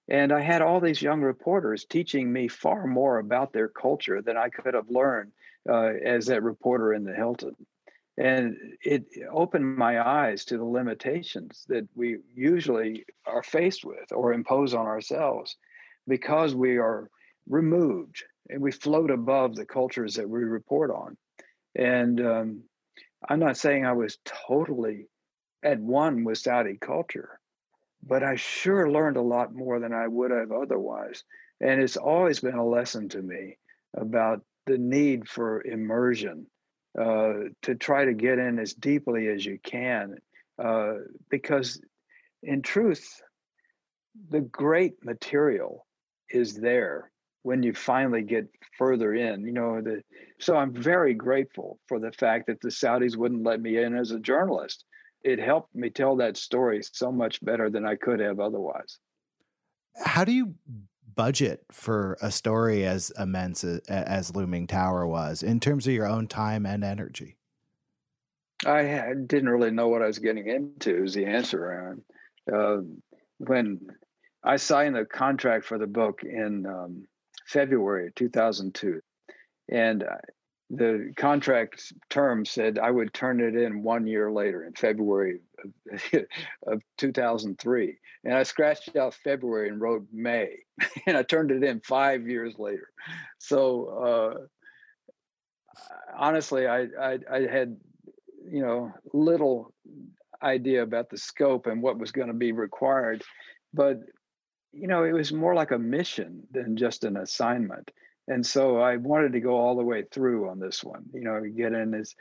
And 0.08 0.30
I 0.30 0.40
had 0.40 0.60
all 0.60 0.78
these 0.78 1.00
young 1.00 1.22
reporters 1.22 1.86
teaching 1.86 2.30
me 2.30 2.48
far 2.48 2.86
more 2.86 3.18
about 3.18 3.52
their 3.52 3.68
culture 3.68 4.20
than 4.20 4.36
I 4.36 4.50
could 4.50 4.74
have 4.74 4.90
learned 4.90 5.32
uh, 5.66 5.92
as 6.04 6.26
that 6.26 6.42
reporter 6.42 6.92
in 6.92 7.04
the 7.04 7.14
Hilton. 7.14 7.56
And 8.18 8.56
it 8.82 9.06
opened 9.30 9.76
my 9.78 10.06
eyes 10.06 10.44
to 10.46 10.58
the 10.58 10.64
limitations 10.64 11.64
that 11.68 11.88
we 11.94 12.18
usually 12.34 13.06
are 13.26 13.42
faced 13.42 13.86
with 13.86 14.12
or 14.12 14.34
impose 14.34 14.74
on 14.74 14.86
ourselves 14.86 15.56
because 16.06 16.54
we 16.54 16.76
are 16.76 17.08
removed 17.48 18.22
and 18.50 18.60
we 18.60 18.70
float 18.70 19.10
above 19.10 19.56
the 19.56 19.64
cultures 19.64 20.16
that 20.16 20.28
we 20.28 20.40
report 20.44 20.90
on. 20.90 21.16
And 21.74 22.20
um, 22.20 22.62
I'm 23.26 23.40
not 23.40 23.56
saying 23.56 23.86
I 23.86 23.94
was 23.94 24.18
totally 24.46 25.06
at 25.62 25.78
one 25.78 26.24
with 26.24 26.38
Saudi 26.38 26.76
culture, 26.76 27.38
but 28.02 28.22
I 28.22 28.36
sure 28.36 28.90
learned 28.90 29.16
a 29.16 29.22
lot 29.22 29.54
more 29.54 29.78
than 29.78 29.92
I 29.92 30.08
would 30.08 30.30
have 30.30 30.52
otherwise. 30.52 31.24
And 31.60 31.80
it's 31.80 31.96
always 31.96 32.40
been 32.40 32.56
a 32.56 32.66
lesson 32.66 33.08
to 33.10 33.22
me 33.22 33.58
about 33.94 34.42
the 34.66 34.78
need 34.78 35.28
for 35.28 35.62
immersion 35.62 36.46
uh, 36.98 37.32
to 37.62 37.74
try 37.74 38.04
to 38.04 38.12
get 38.12 38.38
in 38.38 38.58
as 38.58 38.74
deeply 38.74 39.28
as 39.28 39.44
you 39.44 39.58
can. 39.62 40.16
Uh, 40.58 40.94
because 41.30 41.80
in 42.42 42.62
truth, 42.62 43.22
the 44.30 44.40
great 44.40 45.04
material 45.04 45.86
is 46.30 46.54
there 46.54 47.10
when 47.42 47.62
you 47.62 47.72
finally 47.74 48.22
get 48.22 48.48
further 48.78 49.14
in 49.14 49.44
you 49.44 49.52
know 49.52 49.80
the 49.80 50.02
so 50.38 50.56
i'm 50.56 50.72
very 50.72 51.14
grateful 51.14 51.78
for 51.88 51.98
the 51.98 52.12
fact 52.12 52.46
that 52.46 52.60
the 52.60 52.68
saudis 52.68 53.16
wouldn't 53.16 53.42
let 53.42 53.60
me 53.60 53.76
in 53.76 53.96
as 53.96 54.10
a 54.10 54.20
journalist 54.20 54.84
it 55.24 55.38
helped 55.38 55.74
me 55.74 55.90
tell 55.90 56.16
that 56.16 56.36
story 56.36 56.82
so 56.82 57.10
much 57.12 57.42
better 57.44 57.70
than 57.70 57.84
i 57.84 57.94
could 57.94 58.20
have 58.20 58.40
otherwise 58.40 58.98
how 60.04 60.24
do 60.24 60.32
you 60.32 60.54
budget 61.14 61.64
for 61.70 62.16
a 62.22 62.30
story 62.30 62.86
as 62.86 63.12
immense 63.18 63.64
as, 63.64 63.80
as 63.88 64.34
looming 64.34 64.66
tower 64.66 65.06
was 65.06 65.42
in 65.42 65.60
terms 65.60 65.86
of 65.86 65.92
your 65.92 66.06
own 66.06 66.26
time 66.26 66.64
and 66.64 66.82
energy 66.82 67.36
i 68.64 69.12
didn't 69.26 69.48
really 69.48 69.70
know 69.70 69.88
what 69.88 70.02
i 70.02 70.06
was 70.06 70.18
getting 70.18 70.46
into 70.46 71.04
is 71.04 71.14
the 71.14 71.26
answer 71.26 71.98
uh, 72.52 72.76
when 73.38 73.78
i 74.42 74.56
signed 74.56 74.96
the 74.96 75.04
contract 75.04 75.64
for 75.64 75.78
the 75.78 75.86
book 75.86 76.22
in 76.24 76.64
um, 76.66 77.06
February 77.52 78.10
2002. 78.16 79.00
And 79.68 80.02
uh, 80.02 80.16
the 80.72 81.12
contract 81.16 81.92
term 82.08 82.46
said 82.46 82.78
I 82.78 82.90
would 82.90 83.12
turn 83.12 83.40
it 83.40 83.54
in 83.54 83.82
one 83.82 84.06
year 84.06 84.32
later 84.32 84.64
in 84.64 84.72
February 84.72 85.40
of, 85.62 86.24
of 86.66 86.82
2003. 86.96 87.98
And 88.24 88.34
I 88.34 88.42
scratched 88.42 88.96
out 88.96 89.14
February 89.14 89.68
and 89.68 89.80
wrote 89.80 90.06
May, 90.10 90.56
and 91.06 91.16
I 91.16 91.24
turned 91.24 91.50
it 91.50 91.62
in 91.62 91.80
five 91.80 92.26
years 92.26 92.58
later. 92.58 92.88
So 93.38 94.48
uh, 95.68 95.74
honestly, 96.16 96.66
I, 96.66 96.86
I, 96.98 97.18
I 97.30 97.40
had 97.40 97.76
you 98.50 98.62
know 98.62 98.92
little 99.12 99.74
idea 100.42 100.82
about 100.82 101.10
the 101.10 101.18
scope 101.18 101.66
and 101.66 101.82
what 101.82 101.98
was 101.98 102.12
going 102.12 102.28
to 102.28 102.34
be 102.34 102.52
required, 102.52 103.22
but 103.74 104.00
you 104.72 104.88
know, 104.88 105.04
it 105.04 105.12
was 105.12 105.32
more 105.32 105.54
like 105.54 105.70
a 105.70 105.78
mission 105.78 106.44
than 106.50 106.76
just 106.76 107.04
an 107.04 107.18
assignment. 107.18 107.90
And 108.28 108.46
so 108.46 108.78
I 108.78 108.96
wanted 108.96 109.32
to 109.32 109.40
go 109.40 109.56
all 109.56 109.76
the 109.76 109.84
way 109.84 110.04
through 110.10 110.48
on 110.48 110.60
this 110.60 110.82
one, 110.84 111.04
you 111.12 111.22
know, 111.22 111.40
get 111.56 111.72
in 111.72 111.94
as 111.94 112.14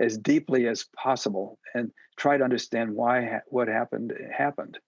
as 0.00 0.16
deeply 0.16 0.66
as 0.66 0.86
possible 0.96 1.58
and 1.74 1.90
try 2.16 2.38
to 2.38 2.44
understand 2.44 2.94
why 2.94 3.40
what 3.48 3.68
happened 3.68 4.12
happened. 4.36 4.78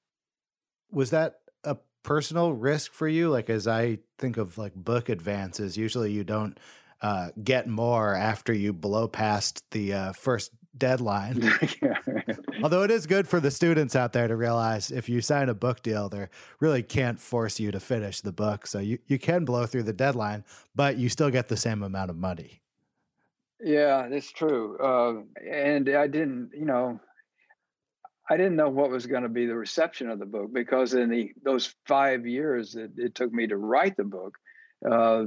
Was 0.90 1.10
that 1.10 1.34
a 1.62 1.76
personal 2.02 2.52
risk 2.52 2.92
for 2.92 3.06
you? 3.06 3.28
Like 3.28 3.50
as 3.50 3.66
I 3.66 3.98
think 4.18 4.38
of 4.38 4.56
like 4.56 4.74
book 4.74 5.08
advances, 5.08 5.76
usually 5.76 6.12
you 6.12 6.24
don't 6.24 6.58
uh, 7.02 7.30
get 7.42 7.68
more 7.68 8.14
after 8.14 8.52
you 8.52 8.72
blow 8.72 9.08
past 9.08 9.62
the 9.72 9.92
uh, 9.92 10.12
first 10.12 10.52
deadline. 10.76 11.42
yeah. 11.82 11.98
Although 12.62 12.82
it 12.82 12.90
is 12.90 13.06
good 13.06 13.28
for 13.28 13.40
the 13.40 13.50
students 13.50 13.94
out 13.94 14.12
there 14.12 14.28
to 14.28 14.36
realize 14.36 14.90
if 14.90 15.08
you 15.08 15.20
sign 15.20 15.48
a 15.48 15.54
book 15.54 15.82
deal, 15.82 16.08
they 16.08 16.28
really 16.60 16.82
can't 16.82 17.20
force 17.20 17.60
you 17.60 17.70
to 17.70 17.80
finish 17.80 18.20
the 18.20 18.32
book. 18.32 18.66
So 18.66 18.78
you, 18.78 18.98
you 19.06 19.18
can 19.18 19.44
blow 19.44 19.66
through 19.66 19.84
the 19.84 19.92
deadline, 19.92 20.44
but 20.74 20.96
you 20.96 21.08
still 21.08 21.30
get 21.30 21.48
the 21.48 21.56
same 21.56 21.82
amount 21.82 22.10
of 22.10 22.16
money. 22.16 22.60
Yeah, 23.60 24.08
that's 24.10 24.30
true. 24.30 24.76
Uh, 24.78 25.22
and 25.50 25.88
I 25.88 26.06
didn't, 26.06 26.50
you 26.52 26.64
know, 26.66 27.00
I 28.28 28.36
didn't 28.36 28.56
know 28.56 28.70
what 28.70 28.90
was 28.90 29.06
going 29.06 29.22
to 29.22 29.28
be 29.28 29.46
the 29.46 29.54
reception 29.54 30.08
of 30.08 30.18
the 30.18 30.26
book 30.26 30.52
because 30.52 30.94
in 30.94 31.10
the 31.10 31.32
those 31.42 31.74
five 31.86 32.26
years 32.26 32.72
that 32.72 32.92
it 32.96 33.14
took 33.14 33.32
me 33.32 33.46
to 33.46 33.56
write 33.56 33.96
the 33.96 34.04
book, 34.04 34.36
uh, 34.90 35.24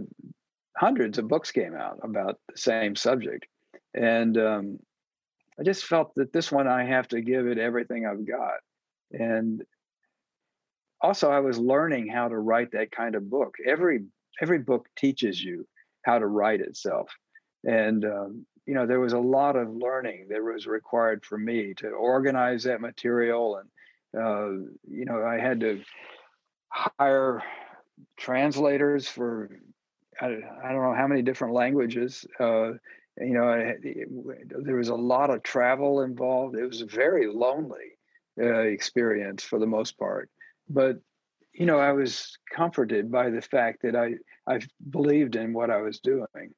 hundreds 0.75 1.17
of 1.17 1.27
books 1.27 1.51
came 1.51 1.75
out 1.75 1.99
about 2.01 2.39
the 2.49 2.57
same 2.57 2.95
subject, 2.95 3.45
and 3.93 4.37
um, 4.37 4.79
I 5.59 5.63
just 5.63 5.85
felt 5.85 6.13
that 6.15 6.33
this 6.33 6.51
one 6.51 6.67
I 6.67 6.83
have 6.85 7.07
to 7.09 7.21
give 7.21 7.47
it 7.47 7.57
everything 7.57 8.05
I've 8.05 8.27
got. 8.27 8.59
And 9.11 9.63
also 11.01 11.31
I 11.31 11.39
was 11.39 11.57
learning 11.57 12.07
how 12.07 12.27
to 12.27 12.37
write 12.37 12.71
that 12.71 12.91
kind 12.91 13.15
of 13.15 13.29
book. 13.29 13.55
Every 13.65 14.05
every 14.41 14.59
book 14.59 14.87
teaches 14.95 15.43
you 15.43 15.67
how 16.03 16.19
to 16.19 16.27
write 16.27 16.61
itself. 16.61 17.09
And 17.63 18.05
um, 18.05 18.45
you 18.65 18.73
know, 18.73 18.85
there 18.85 18.99
was 18.99 19.13
a 19.13 19.19
lot 19.19 19.55
of 19.55 19.73
learning 19.73 20.27
that 20.29 20.43
was 20.43 20.67
required 20.67 21.25
for 21.25 21.37
me 21.37 21.73
to 21.75 21.87
organize 21.89 22.63
that 22.63 22.81
material 22.81 23.57
and 23.57 23.69
uh, 24.17 24.49
you 24.89 25.05
know, 25.05 25.23
I 25.23 25.37
had 25.39 25.59
to 25.61 25.81
hire 26.69 27.43
translators 28.17 29.07
for 29.07 29.49
I, 30.19 30.29
don't 30.29 30.81
know 30.81 30.95
how 30.95 31.07
many 31.07 31.21
different 31.21 31.53
languages. 31.53 32.25
Uh, 32.39 32.71
you 33.19 33.33
know, 33.33 33.51
it, 33.51 33.79
it, 33.83 34.65
there 34.65 34.75
was 34.75 34.89
a 34.89 34.95
lot 34.95 35.29
of 35.29 35.43
travel 35.43 36.01
involved. 36.01 36.55
It 36.55 36.65
was 36.65 36.81
a 36.81 36.85
very 36.85 37.27
lonely 37.27 37.97
uh, 38.39 38.59
experience 38.59 39.43
for 39.43 39.59
the 39.59 39.65
most 39.65 39.97
part, 39.97 40.29
but 40.69 40.97
you 41.53 41.65
know, 41.65 41.79
I 41.79 41.91
was 41.91 42.37
comforted 42.53 43.11
by 43.11 43.31
the 43.31 43.41
fact 43.41 43.81
that 43.81 43.95
I 43.95 44.15
I 44.45 44.59
believed 44.89 45.35
in 45.35 45.53
what 45.53 45.71
I 45.71 45.81
was 45.81 45.99
doing. 45.99 46.53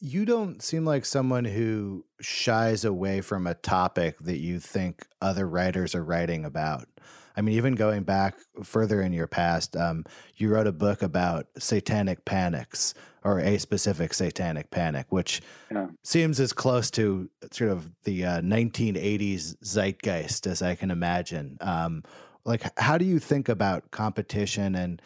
You 0.00 0.24
don't 0.24 0.62
seem 0.62 0.84
like 0.84 1.04
someone 1.04 1.44
who 1.44 2.04
shies 2.20 2.84
away 2.84 3.20
from 3.22 3.46
a 3.46 3.54
topic 3.54 4.18
that 4.20 4.38
you 4.38 4.60
think 4.60 5.06
other 5.20 5.48
writers 5.48 5.94
are 5.94 6.04
writing 6.04 6.44
about. 6.44 6.88
I 7.36 7.40
mean, 7.40 7.56
even 7.56 7.74
going 7.74 8.04
back 8.04 8.36
further 8.62 9.02
in 9.02 9.12
your 9.12 9.26
past, 9.26 9.76
um, 9.76 10.04
you 10.36 10.48
wrote 10.48 10.66
a 10.66 10.72
book 10.72 11.02
about 11.02 11.46
satanic 11.58 12.24
panics 12.24 12.94
or 13.24 13.40
a 13.40 13.58
specific 13.58 14.14
satanic 14.14 14.70
panic, 14.70 15.06
which 15.08 15.42
yeah. 15.70 15.88
seems 16.02 16.38
as 16.38 16.52
close 16.52 16.90
to 16.92 17.30
sort 17.50 17.70
of 17.70 17.90
the 18.04 18.24
uh, 18.24 18.40
1980s 18.40 19.56
zeitgeist 19.64 20.46
as 20.46 20.62
I 20.62 20.74
can 20.74 20.90
imagine. 20.90 21.56
Um, 21.60 22.04
like, 22.44 22.78
how 22.78 22.98
do 22.98 23.04
you 23.04 23.18
think 23.18 23.48
about 23.48 23.90
competition 23.90 24.74
and 24.74 25.00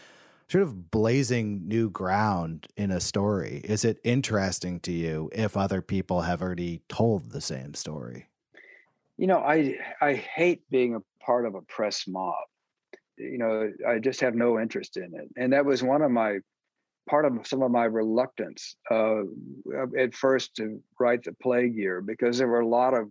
sort 0.49 0.63
of 0.63 0.91
blazing 0.91 1.69
new 1.69 1.89
ground 1.89 2.67
in 2.77 2.91
a 2.91 3.01
story? 3.01 3.61
Is 3.65 3.85
it 3.85 4.01
interesting 4.03 4.81
to 4.81 4.93
you 4.93 5.31
if 5.33 5.57
other 5.57 5.81
people 5.81 6.23
have 6.23 6.43
already 6.43 6.83
told 6.89 7.31
the 7.31 7.41
same 7.41 7.75
story? 7.75 8.27
You 9.17 9.27
know, 9.27 9.39
I 9.39 9.77
I 10.01 10.15
hate 10.15 10.63
being 10.71 10.95
a 10.95 11.01
part 11.29 11.45
of 11.45 11.55
a 11.55 11.61
press 11.63 12.09
mob. 12.09 12.47
You 13.19 13.37
know, 13.37 13.71
I 13.87 13.99
just 13.99 14.23
have 14.23 14.35
no 14.35 14.59
interest 14.59 14.97
in 14.97 15.11
it. 15.15 15.29
And 15.37 15.53
that 15.53 15.67
was 15.67 15.83
one 15.83 16.01
of 16.01 16.11
my 16.11 16.39
part 17.11 17.27
of 17.27 17.47
some 17.47 17.63
of 17.63 17.71
my 17.71 17.85
reluctance 17.85 18.77
uh, 18.91 19.23
at 19.99 20.15
first 20.15 20.57
to 20.57 20.81
write 20.99 21.25
the 21.25 21.35
plague 21.43 21.77
year 21.77 22.01
because 22.01 22.39
there 22.39 22.49
were 22.49 22.61
a 22.61 22.67
lot 22.69 22.95
of 22.95 23.11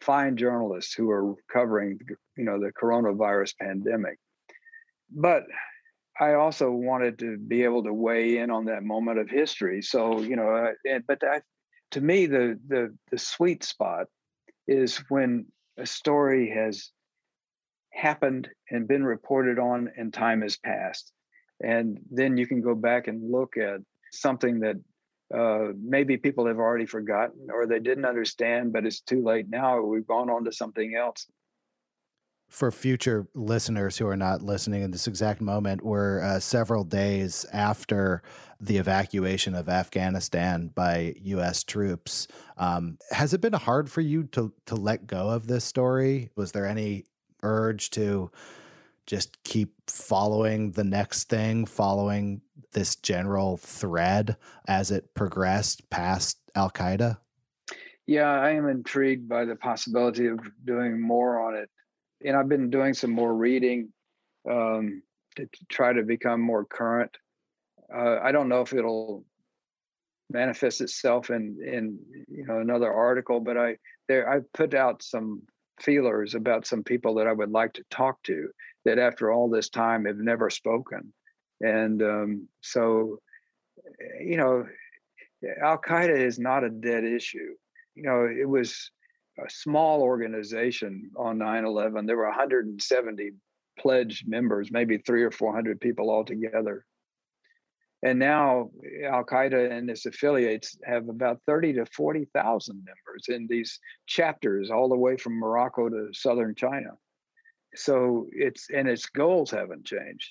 fine 0.00 0.36
journalists 0.36 0.94
who 0.94 1.06
were 1.06 1.34
covering, 1.52 2.00
you 2.36 2.44
know, 2.44 2.58
the 2.58 2.72
coronavirus 2.72 3.52
pandemic. 3.60 4.18
But 5.10 5.44
I 6.18 6.34
also 6.34 6.72
wanted 6.72 7.20
to 7.20 7.38
be 7.38 7.62
able 7.62 7.84
to 7.84 7.92
weigh 7.92 8.38
in 8.38 8.50
on 8.50 8.64
that 8.64 8.82
moment 8.82 9.20
of 9.20 9.30
history. 9.30 9.80
So, 9.82 10.20
you 10.20 10.34
know, 10.34 10.72
but 11.06 11.22
I, 11.22 11.42
to 11.92 12.00
me, 12.00 12.26
the 12.26 12.58
the 12.66 12.82
the 13.12 13.18
sweet 13.18 13.62
spot 13.62 14.06
is 14.66 14.98
when 15.08 15.46
a 15.78 15.86
story 15.86 16.50
has 16.50 16.90
happened 17.92 18.48
and 18.70 18.88
been 18.88 19.04
reported 19.04 19.58
on, 19.58 19.90
and 19.96 20.12
time 20.12 20.42
has 20.42 20.56
passed, 20.56 21.12
and 21.62 21.98
then 22.10 22.36
you 22.36 22.46
can 22.46 22.60
go 22.60 22.74
back 22.74 23.08
and 23.08 23.30
look 23.30 23.56
at 23.56 23.80
something 24.12 24.60
that 24.60 24.76
uh, 25.34 25.72
maybe 25.82 26.16
people 26.16 26.46
have 26.46 26.58
already 26.58 26.84
forgotten 26.84 27.48
or 27.50 27.66
they 27.66 27.78
didn't 27.78 28.04
understand, 28.04 28.72
but 28.72 28.84
it's 28.84 29.00
too 29.00 29.22
late 29.22 29.46
now. 29.48 29.80
We've 29.80 30.06
gone 30.06 30.28
on 30.28 30.44
to 30.44 30.52
something 30.52 30.94
else 30.94 31.26
for 32.52 32.70
future 32.70 33.26
listeners 33.34 33.96
who 33.96 34.06
are 34.06 34.16
not 34.16 34.42
listening 34.42 34.82
in 34.82 34.90
this 34.90 35.06
exact 35.06 35.40
moment, 35.40 35.82
we're 35.82 36.20
uh, 36.20 36.38
several 36.38 36.84
days 36.84 37.46
after 37.50 38.22
the 38.60 38.76
evacuation 38.76 39.54
of 39.54 39.70
Afghanistan 39.70 40.68
by 40.68 41.14
U.S. 41.22 41.64
troops. 41.64 42.28
Um, 42.58 42.98
has 43.10 43.32
it 43.32 43.40
been 43.40 43.54
hard 43.54 43.90
for 43.90 44.02
you 44.02 44.24
to 44.24 44.52
to 44.66 44.74
let 44.74 45.06
go 45.06 45.30
of 45.30 45.46
this 45.46 45.64
story? 45.64 46.28
Was 46.36 46.52
there 46.52 46.66
any 46.66 47.06
urge 47.42 47.90
to 47.90 48.30
just 49.06 49.42
keep 49.42 49.74
following 49.88 50.72
the 50.72 50.84
next 50.84 51.28
thing, 51.28 51.66
following 51.66 52.40
this 52.72 52.96
general 52.96 53.56
thread 53.56 54.36
as 54.66 54.90
it 54.90 55.14
progressed 55.14 55.88
past 55.90 56.38
Al 56.54 56.70
Qaeda? 56.70 57.18
Yeah, 58.06 58.30
I 58.30 58.50
am 58.50 58.68
intrigued 58.68 59.28
by 59.28 59.44
the 59.44 59.56
possibility 59.56 60.26
of 60.26 60.38
doing 60.64 61.00
more 61.00 61.40
on 61.40 61.56
it 61.56 61.70
and 62.24 62.36
I've 62.36 62.48
been 62.48 62.70
doing 62.70 62.94
some 62.94 63.10
more 63.10 63.34
reading 63.34 63.88
um, 64.48 65.02
to, 65.36 65.48
try 65.68 65.92
to 65.92 66.02
become 66.02 66.40
more 66.40 66.64
current. 66.64 67.16
Uh, 67.92 68.18
I 68.22 68.32
don't 68.32 68.48
know 68.48 68.62
if 68.62 68.72
it'll 68.72 69.24
manifest 70.30 70.80
itself 70.80 71.28
in 71.28 71.58
in 71.62 71.98
you 72.28 72.46
know 72.46 72.58
another 72.58 72.90
article, 72.90 73.40
but 73.40 73.56
I 73.56 73.76
there 74.08 74.30
I 74.30 74.40
put 74.54 74.74
out 74.74 75.02
some 75.02 75.42
feelers 75.82 76.34
about 76.34 76.66
some 76.66 76.82
people 76.82 77.14
that 77.14 77.26
I 77.26 77.32
would 77.32 77.50
like 77.50 77.74
to 77.74 77.84
talk 77.90 78.22
to 78.24 78.48
that 78.84 78.98
after 78.98 79.30
all 79.30 79.48
this 79.48 79.68
time 79.68 80.04
have 80.04 80.16
never 80.16 80.50
spoken, 80.50 81.12
and 81.60 82.02
um, 82.02 82.48
so 82.60 83.18
you 84.20 84.36
know 84.36 84.66
Al 85.62 85.78
Qaeda 85.78 86.16
is 86.16 86.38
not 86.38 86.64
a 86.64 86.70
dead 86.70 87.04
issue. 87.04 87.54
You 87.94 88.02
know 88.02 88.26
it 88.26 88.48
was 88.48 88.90
a 89.38 89.48
small 89.48 90.02
organization 90.02 91.10
on 91.16 91.38
9-11 91.38 92.06
there 92.06 92.18
were 92.18 92.26
170 92.26 93.30
pledged 93.78 94.28
members 94.28 94.70
maybe 94.70 94.98
three 94.98 95.22
or 95.22 95.30
four 95.30 95.54
hundred 95.54 95.80
people 95.80 96.10
altogether 96.10 96.84
and 98.02 98.18
now 98.18 98.70
al-qaeda 99.06 99.70
and 99.70 99.88
its 99.88 100.06
affiliates 100.06 100.76
have 100.84 101.08
about 101.08 101.40
30 101.46 101.74
to 101.74 101.86
40,000 101.86 102.74
members 102.76 103.26
in 103.28 103.46
these 103.48 103.78
chapters 104.06 104.70
all 104.70 104.88
the 104.88 104.96
way 104.96 105.16
from 105.16 105.38
morocco 105.38 105.88
to 105.88 106.08
southern 106.12 106.54
china. 106.54 106.90
So 107.74 108.26
it's 108.32 108.68
and 108.70 108.88
its 108.88 109.06
goals 109.06 109.50
haven't 109.50 109.86
changed. 109.86 110.30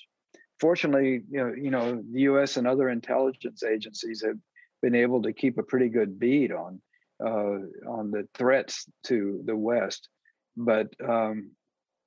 Fortunately 0.60 1.22
you 1.30 1.38
know 1.38 1.54
you 1.54 1.70
know 1.70 2.02
the 2.12 2.20
us 2.20 2.56
and 2.56 2.66
other 2.66 2.88
intelligence 2.90 3.62
agencies 3.62 4.22
have 4.24 4.38
been 4.82 4.94
able 4.94 5.22
to 5.22 5.32
keep 5.32 5.58
a 5.58 5.62
pretty 5.62 5.88
good 5.88 6.18
bead 6.18 6.52
on 6.52 6.80
uh, 7.24 7.58
on 7.88 8.10
the 8.10 8.28
threats 8.34 8.86
to 9.04 9.42
the 9.44 9.56
West, 9.56 10.08
but 10.56 10.88
um, 11.08 11.52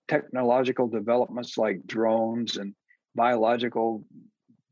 technological 0.07 0.87
developments 0.87 1.57
like 1.57 1.87
drones 1.87 2.57
and 2.57 2.75
biological 3.15 4.03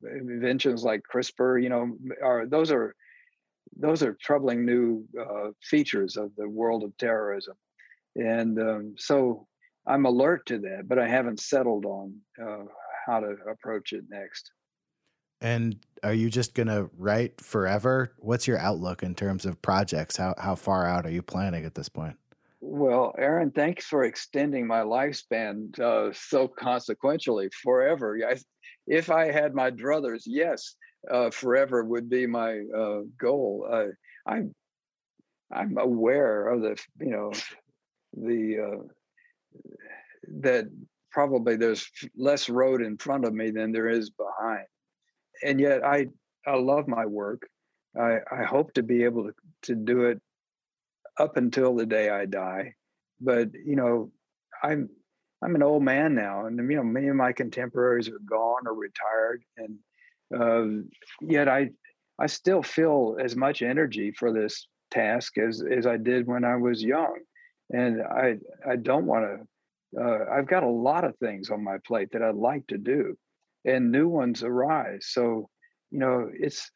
inventions 0.03 0.83
like 0.83 1.01
CRISPR, 1.11 1.61
you 1.61 1.69
know, 1.69 1.97
are 2.23 2.45
those 2.45 2.71
are 2.71 2.95
those 3.75 4.03
are 4.03 4.17
troubling 4.21 4.65
new 4.65 5.05
uh, 5.19 5.49
features 5.61 6.17
of 6.17 6.31
the 6.35 6.47
world 6.47 6.83
of 6.83 6.95
terrorism, 6.97 7.55
and 8.15 8.59
um, 8.59 8.95
so 8.97 9.47
I'm 9.87 10.05
alert 10.05 10.45
to 10.47 10.59
that, 10.59 10.87
but 10.87 10.99
I 10.99 11.07
haven't 11.07 11.39
settled 11.39 11.85
on 11.85 12.15
uh, 12.41 12.65
how 13.05 13.19
to 13.19 13.35
approach 13.49 13.93
it 13.93 14.05
next. 14.09 14.51
And 15.41 15.77
are 16.03 16.13
you 16.13 16.29
just 16.29 16.53
going 16.53 16.67
to 16.67 16.89
write 16.97 17.41
forever? 17.41 18.13
What's 18.17 18.47
your 18.47 18.57
outlook 18.57 19.03
in 19.03 19.13
terms 19.13 19.45
of 19.45 19.61
projects? 19.61 20.15
How 20.17 20.35
how 20.37 20.55
far 20.55 20.87
out 20.87 21.05
are 21.05 21.11
you 21.11 21.21
planning 21.21 21.65
at 21.65 21.75
this 21.75 21.89
point? 21.89 22.17
Well, 22.65 23.13
Aaron, 23.17 23.51
thanks 23.51 23.85
for 23.85 24.05
extending 24.05 24.65
my 24.65 24.79
lifespan 24.79 25.77
uh, 25.77 26.13
so 26.13 26.47
consequentially 26.47 27.49
forever. 27.61 28.17
I, 28.25 28.37
if 28.87 29.09
I 29.09 29.31
had 29.31 29.53
my 29.53 29.71
druthers, 29.71 30.23
yes, 30.25 30.75
uh, 31.09 31.29
forever 31.29 31.83
would 31.83 32.09
be 32.09 32.27
my 32.27 32.61
uh, 32.75 33.01
goal. 33.17 33.67
I'm 34.25 34.53
I'm 35.51 35.77
aware 35.77 36.47
of 36.47 36.61
the 36.61 36.81
you 36.99 37.11
know 37.11 37.31
the 38.15 38.59
uh, 38.59 38.83
that 40.41 40.65
probably 41.11 41.57
there's 41.57 41.89
less 42.15 42.49
road 42.49 42.81
in 42.81 42.97
front 42.97 43.25
of 43.25 43.33
me 43.33 43.51
than 43.51 43.71
there 43.71 43.89
is 43.89 44.09
behind 44.09 44.65
and 45.43 45.59
yet 45.59 45.83
I 45.83 46.07
I 46.45 46.55
love 46.55 46.87
my 46.87 47.05
work. 47.05 47.47
I, 47.99 48.17
I 48.31 48.43
hope 48.43 48.73
to 48.73 48.83
be 48.83 49.03
able 49.03 49.25
to, 49.25 49.33
to 49.63 49.75
do 49.75 50.05
it 50.05 50.19
up 51.19 51.37
until 51.37 51.75
the 51.75 51.85
day 51.85 52.09
I 52.09 52.25
die. 52.25 52.73
But 53.21 53.49
you 53.53 53.75
know, 53.75 54.11
I'm 54.61 54.89
I'm 55.43 55.55
an 55.55 55.63
old 55.63 55.83
man 55.83 56.15
now, 56.15 56.45
and 56.45 56.57
you 56.57 56.77
know 56.77 56.83
many 56.83 57.07
of 57.07 57.15
my 57.15 57.33
contemporaries 57.33 58.07
are 58.09 58.19
gone 58.19 58.65
or 58.65 58.73
retired, 58.73 59.43
and 59.57 59.77
uh, 60.33 60.83
yet 61.21 61.49
I 61.49 61.71
I 62.19 62.27
still 62.27 62.63
feel 62.63 63.17
as 63.19 63.35
much 63.35 63.61
energy 63.61 64.11
for 64.11 64.31
this 64.31 64.67
task 64.91 65.37
as 65.37 65.61
as 65.61 65.85
I 65.85 65.97
did 65.97 66.27
when 66.27 66.45
I 66.45 66.55
was 66.55 66.83
young, 66.83 67.19
and 67.71 68.01
I 68.01 68.37
I 68.67 68.77
don't 68.77 69.05
want 69.05 69.25
to. 69.25 70.01
Uh, 70.01 70.25
I've 70.31 70.47
got 70.47 70.63
a 70.63 70.69
lot 70.69 71.03
of 71.03 71.15
things 71.17 71.51
on 71.51 71.63
my 71.63 71.77
plate 71.85 72.09
that 72.13 72.23
I'd 72.23 72.35
like 72.35 72.65
to 72.67 72.77
do, 72.77 73.15
and 73.65 73.91
new 73.91 74.07
ones 74.07 74.43
arise. 74.43 75.07
So, 75.09 75.49
you 75.91 75.99
know, 75.99 76.29
it's, 76.33 76.71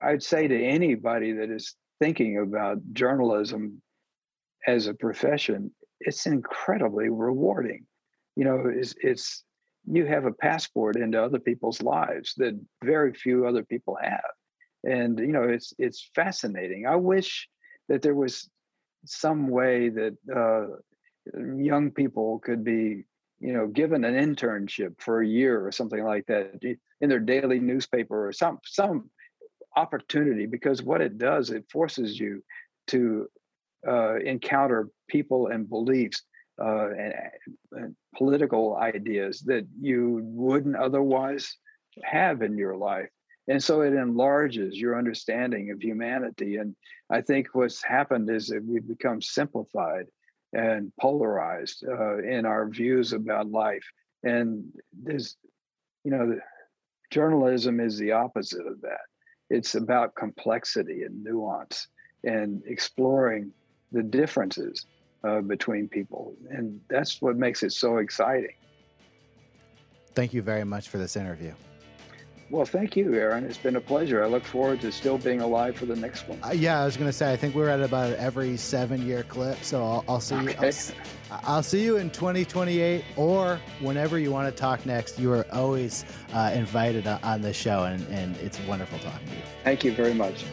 I'd 0.00 0.24
say 0.24 0.48
to 0.48 0.64
anybody 0.64 1.34
that 1.34 1.50
is 1.50 1.76
thinking 2.00 2.38
about 2.38 2.78
journalism 2.92 3.80
as 4.66 4.88
a 4.88 4.94
profession, 4.94 5.70
it's 6.06 6.26
incredibly 6.26 7.08
rewarding. 7.08 7.86
You 8.36 8.44
know, 8.44 8.64
it's, 8.66 8.94
it's 9.00 9.44
you 9.90 10.06
have 10.06 10.26
a 10.26 10.32
passport 10.32 10.96
into 10.96 11.22
other 11.22 11.38
people's 11.38 11.82
lives 11.82 12.34
that 12.36 12.58
very 12.84 13.12
few 13.12 13.46
other 13.46 13.64
people 13.64 13.96
have. 14.00 14.20
And, 14.84 15.18
you 15.18 15.32
know, 15.32 15.44
it's, 15.44 15.72
it's 15.78 16.10
fascinating. 16.14 16.86
I 16.86 16.96
wish 16.96 17.48
that 17.88 18.02
there 18.02 18.14
was 18.14 18.48
some 19.04 19.48
way 19.48 19.88
that 19.88 20.16
uh, 20.34 20.76
young 21.56 21.90
people 21.90 22.38
could 22.38 22.64
be 22.64 23.04
you 23.42 23.52
know, 23.52 23.66
given 23.66 24.04
an 24.04 24.14
internship 24.14 25.00
for 25.00 25.20
a 25.20 25.26
year 25.26 25.66
or 25.66 25.72
something 25.72 26.02
like 26.04 26.26
that 26.26 26.60
in 27.00 27.08
their 27.08 27.18
daily 27.18 27.58
newspaper 27.58 28.28
or 28.28 28.32
some 28.32 28.60
some 28.64 29.10
opportunity 29.76 30.46
because 30.46 30.82
what 30.82 31.00
it 31.00 31.18
does 31.18 31.50
it 31.50 31.64
forces 31.70 32.18
you 32.20 32.44
to 32.86 33.26
uh, 33.86 34.16
encounter 34.16 34.88
people 35.08 35.48
and 35.48 35.68
beliefs 35.68 36.22
uh, 36.60 36.88
and, 36.90 37.14
and, 37.72 37.96
political 38.16 38.76
ideas 38.76 39.40
that 39.40 39.66
you 39.80 40.20
wouldn't 40.22 40.76
otherwise 40.76 41.56
have 42.04 42.42
in 42.42 42.58
your 42.58 42.76
life 42.76 43.08
and 43.48 43.64
so 43.64 43.80
it 43.80 43.94
enlarges 43.94 44.78
your 44.78 44.98
understanding 44.98 45.70
of 45.70 45.80
humanity 45.80 46.56
and 46.56 46.76
i 47.10 47.22
think 47.22 47.48
what's 47.54 47.82
happened 47.82 48.28
is 48.28 48.48
that 48.48 48.62
we've 48.66 48.86
become 48.86 49.22
simplified 49.22 50.04
and 50.52 50.92
polarized 51.00 51.84
uh, 51.86 52.18
in 52.18 52.44
our 52.44 52.68
views 52.68 53.12
about 53.12 53.50
life. 53.50 53.84
And 54.22 54.64
there's, 54.92 55.36
you 56.04 56.10
know, 56.10 56.38
journalism 57.10 57.80
is 57.80 57.98
the 57.98 58.12
opposite 58.12 58.66
of 58.66 58.82
that. 58.82 59.00
It's 59.50 59.74
about 59.74 60.14
complexity 60.14 61.02
and 61.02 61.22
nuance 61.22 61.88
and 62.24 62.62
exploring 62.66 63.52
the 63.92 64.02
differences 64.02 64.86
uh, 65.24 65.40
between 65.40 65.88
people. 65.88 66.34
And 66.50 66.80
that's 66.88 67.22
what 67.22 67.36
makes 67.36 67.62
it 67.62 67.72
so 67.72 67.98
exciting. 67.98 68.54
Thank 70.14 70.34
you 70.34 70.42
very 70.42 70.64
much 70.64 70.88
for 70.88 70.98
this 70.98 71.16
interview. 71.16 71.52
Well, 72.50 72.66
thank 72.66 72.96
you, 72.96 73.14
Aaron. 73.14 73.44
It's 73.44 73.56
been 73.56 73.76
a 73.76 73.80
pleasure. 73.80 74.22
I 74.22 74.26
look 74.26 74.44
forward 74.44 74.82
to 74.82 74.92
still 74.92 75.16
being 75.16 75.40
alive 75.40 75.74
for 75.74 75.86
the 75.86 75.96
next 75.96 76.28
one. 76.28 76.38
Uh, 76.44 76.50
yeah, 76.52 76.82
I 76.82 76.84
was 76.84 76.98
gonna 76.98 77.10
say 77.12 77.32
I 77.32 77.36
think 77.36 77.54
we're 77.54 77.70
at 77.70 77.80
about 77.80 78.12
every 78.16 78.58
seven 78.58 79.06
year 79.06 79.22
clip, 79.22 79.64
so 79.64 79.82
I'll, 79.82 80.04
I'll 80.06 80.20
see 80.20 80.34
Okay. 80.34 80.66
you. 80.70 80.94
I'll, 81.30 81.40
I'll 81.44 81.62
see 81.62 81.82
you 81.82 81.96
in 81.96 82.10
2028 82.10 83.06
or 83.16 83.58
whenever 83.80 84.18
you 84.18 84.30
want 84.30 84.54
to 84.54 84.60
talk 84.60 84.84
next. 84.84 85.18
You 85.18 85.32
are 85.32 85.46
always 85.50 86.04
uh, 86.34 86.50
invited 86.54 87.06
on- 87.06 87.40
the 87.40 87.54
show, 87.54 87.84
and, 87.84 88.06
and 88.08 88.36
it's 88.36 88.60
wonderful 88.66 88.98
talking 88.98 89.28
to 89.28 89.34
you. 89.34 89.40
Thank 89.64 89.82
you 89.82 89.92
very 89.94 90.12
much. 90.12 90.44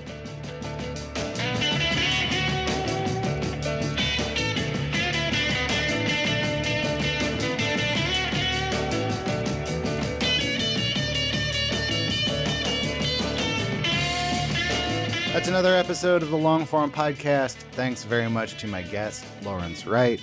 That's 15.31 15.47
another 15.47 15.75
episode 15.75 16.23
of 16.23 16.31
the 16.31 16.37
Longform 16.37 16.91
Podcast. 16.91 17.53
Thanks 17.73 18.03
very 18.03 18.27
much 18.27 18.59
to 18.61 18.67
my 18.67 18.81
guest, 18.81 19.25
Lawrence 19.43 19.85
Wright. 19.85 20.19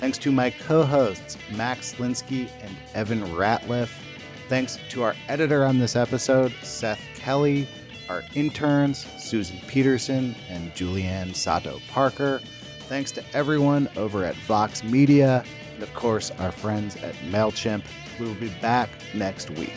Thanks 0.00 0.18
to 0.18 0.32
my 0.32 0.50
co 0.50 0.82
hosts, 0.82 1.38
Max 1.54 1.94
Linsky 1.94 2.50
and 2.60 2.76
Evan 2.92 3.22
Ratliff. 3.36 3.88
Thanks 4.48 4.78
to 4.90 5.04
our 5.04 5.14
editor 5.28 5.64
on 5.64 5.78
this 5.78 5.94
episode, 5.94 6.52
Seth 6.62 7.00
Kelly. 7.14 7.68
Our 8.08 8.24
interns, 8.34 9.06
Susan 9.16 9.60
Peterson 9.68 10.34
and 10.48 10.72
Julianne 10.74 11.36
Sato 11.36 11.78
Parker. 11.88 12.40
Thanks 12.88 13.12
to 13.12 13.24
everyone 13.34 13.88
over 13.96 14.24
at 14.24 14.34
Vox 14.34 14.82
Media. 14.82 15.44
And 15.74 15.84
of 15.84 15.94
course, 15.94 16.32
our 16.32 16.50
friends 16.50 16.96
at 16.96 17.14
MailChimp. 17.30 17.84
We 18.18 18.26
will 18.26 18.34
be 18.34 18.52
back 18.60 18.90
next 19.14 19.50
week. 19.50 19.76